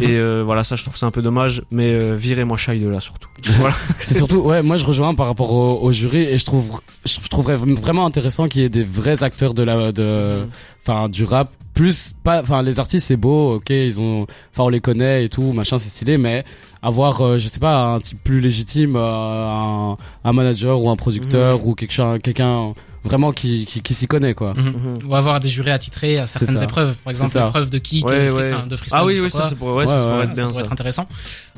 Et 0.00 0.06
euh, 0.10 0.42
voilà, 0.44 0.62
ça 0.62 0.76
je 0.76 0.82
trouve 0.84 0.96
c'est 0.96 1.04
un 1.06 1.10
peu 1.10 1.20
dommage, 1.20 1.62
mais 1.72 1.90
euh, 1.92 2.14
virez-moi 2.14 2.56
Shai 2.56 2.78
de 2.78 2.88
là 2.88 3.00
surtout. 3.00 3.28
voilà. 3.58 3.74
C'est 3.98 4.14
surtout, 4.14 4.36
ouais, 4.38 4.62
moi 4.62 4.76
je 4.76 4.84
rejoins 4.86 5.14
par 5.14 5.26
rapport 5.26 5.52
au, 5.52 5.80
au 5.82 5.90
jury 5.90 6.22
et 6.22 6.38
je 6.38 6.44
trouve, 6.44 6.80
je 7.04 7.18
trouverais 7.28 7.56
vraiment 7.56 8.06
intéressant 8.06 8.46
qu'il 8.46 8.60
y 8.62 8.64
ait 8.64 8.68
des 8.68 8.84
vrais 8.84 9.24
acteurs 9.24 9.52
de 9.52 9.64
la, 9.64 9.90
de, 9.90 10.46
enfin 10.86 11.08
du 11.08 11.24
rap 11.24 11.50
plus 11.74 12.12
pas 12.24 12.40
enfin 12.42 12.62
les 12.62 12.78
artistes 12.80 13.06
c'est 13.06 13.16
beau 13.16 13.54
ok 13.54 13.70
ils 13.70 14.00
ont 14.00 14.26
enfin 14.52 14.64
on 14.64 14.68
les 14.68 14.80
connaît 14.80 15.24
et 15.24 15.28
tout 15.28 15.52
machin 15.52 15.78
c'est 15.78 15.88
stylé 15.88 16.18
mais 16.18 16.44
avoir 16.82 17.20
euh, 17.20 17.38
je 17.38 17.46
sais 17.46 17.60
pas 17.60 17.76
un 17.94 18.00
type 18.00 18.22
plus 18.22 18.40
légitime 18.40 18.96
euh, 18.96 19.00
un, 19.48 19.96
un 20.24 20.32
manager 20.32 20.80
ou 20.82 20.90
un 20.90 20.96
producteur 20.96 21.64
ou 21.66 21.74
quelque 21.76 21.92
chose 21.92 22.18
quelqu'un 22.22 22.72
vraiment 23.04 23.32
qui 23.32 23.66
qui, 23.66 23.80
qui 23.82 23.94
s'y 23.94 24.06
connaît 24.06 24.34
quoi 24.34 24.54
Mhm. 24.54 24.98
Ou 25.06 25.14
avoir 25.16 25.40
des 25.40 25.48
jurés 25.48 25.70
attitrés 25.72 26.18
à 26.18 26.26
certaines 26.26 26.58
ça. 26.58 26.64
épreuves. 26.64 26.94
Par 27.04 27.10
exemple, 27.10 27.30
ça. 27.30 27.44
l'épreuve 27.44 27.70
de 27.70 27.78
kick, 27.78 28.04
Ouais, 28.06 28.26
de, 28.26 28.32
ouais. 28.32 28.50
de 28.68 28.76
freestyle. 28.76 28.98
Ah 29.00 29.04
oui, 29.04 29.18
oui, 29.20 29.30
ça 29.30 29.38
quoi. 29.40 29.48
c'est 29.48 29.54
pour, 29.56 29.68
ouais, 29.74 29.86
ça, 29.86 29.92
Ouais, 29.94 29.98
ça 30.00 30.04
pourrait 30.06 30.22
être 30.24 30.28
Ça 30.30 30.34
bien 30.34 30.44
pourrait 30.48 30.54
ça. 30.54 30.60
être 30.66 30.72
intéressant. 30.72 31.08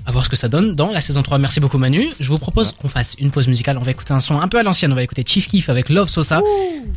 À 0.06 0.12
voir 0.12 0.24
ce 0.24 0.28
que 0.30 0.36
ça 0.36 0.48
donne 0.48 0.74
dans 0.74 0.90
la 0.92 1.00
saison 1.00 1.22
3. 1.22 1.38
Merci 1.38 1.60
beaucoup 1.60 1.78
Manu. 1.78 2.08
Je 2.20 2.28
vous 2.28 2.36
propose 2.36 2.72
qu'on 2.72 2.88
fasse 2.88 3.14
une 3.18 3.30
pause 3.30 3.48
musicale. 3.48 3.78
On 3.78 3.82
va 3.82 3.90
écouter 3.90 4.12
un 4.14 4.20
son 4.20 4.40
un 4.40 4.48
peu 4.48 4.58
à 4.58 4.62
l'ancienne. 4.62 4.92
On 4.92 4.96
va 4.96 5.02
écouter 5.02 5.24
Chief 5.26 5.48
Keef 5.48 5.68
avec 5.68 5.88
Love 5.88 6.08
Sosa. 6.08 6.40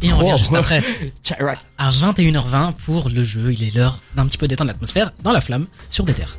Et 0.02 0.12
on 0.12 0.18
revient 0.18 0.32
Oh. 0.36 0.38
juste 0.38 0.54
après 0.56 0.82
à 1.78 1.90
21h20 1.90 2.74
pour 2.86 3.10
le 3.10 3.24
jeu. 3.24 3.52
Il 3.54 3.64
est 3.64 3.75
l'heure 3.75 4.00
d'un 4.16 4.25
petit 4.25 4.38
peu 4.38 4.48
détendre 4.48 4.70
l'atmosphère 4.70 5.12
dans 5.24 5.32
la 5.32 5.42
flamme 5.42 5.68
sur 5.90 6.04
des 6.06 6.14
terres. 6.14 6.38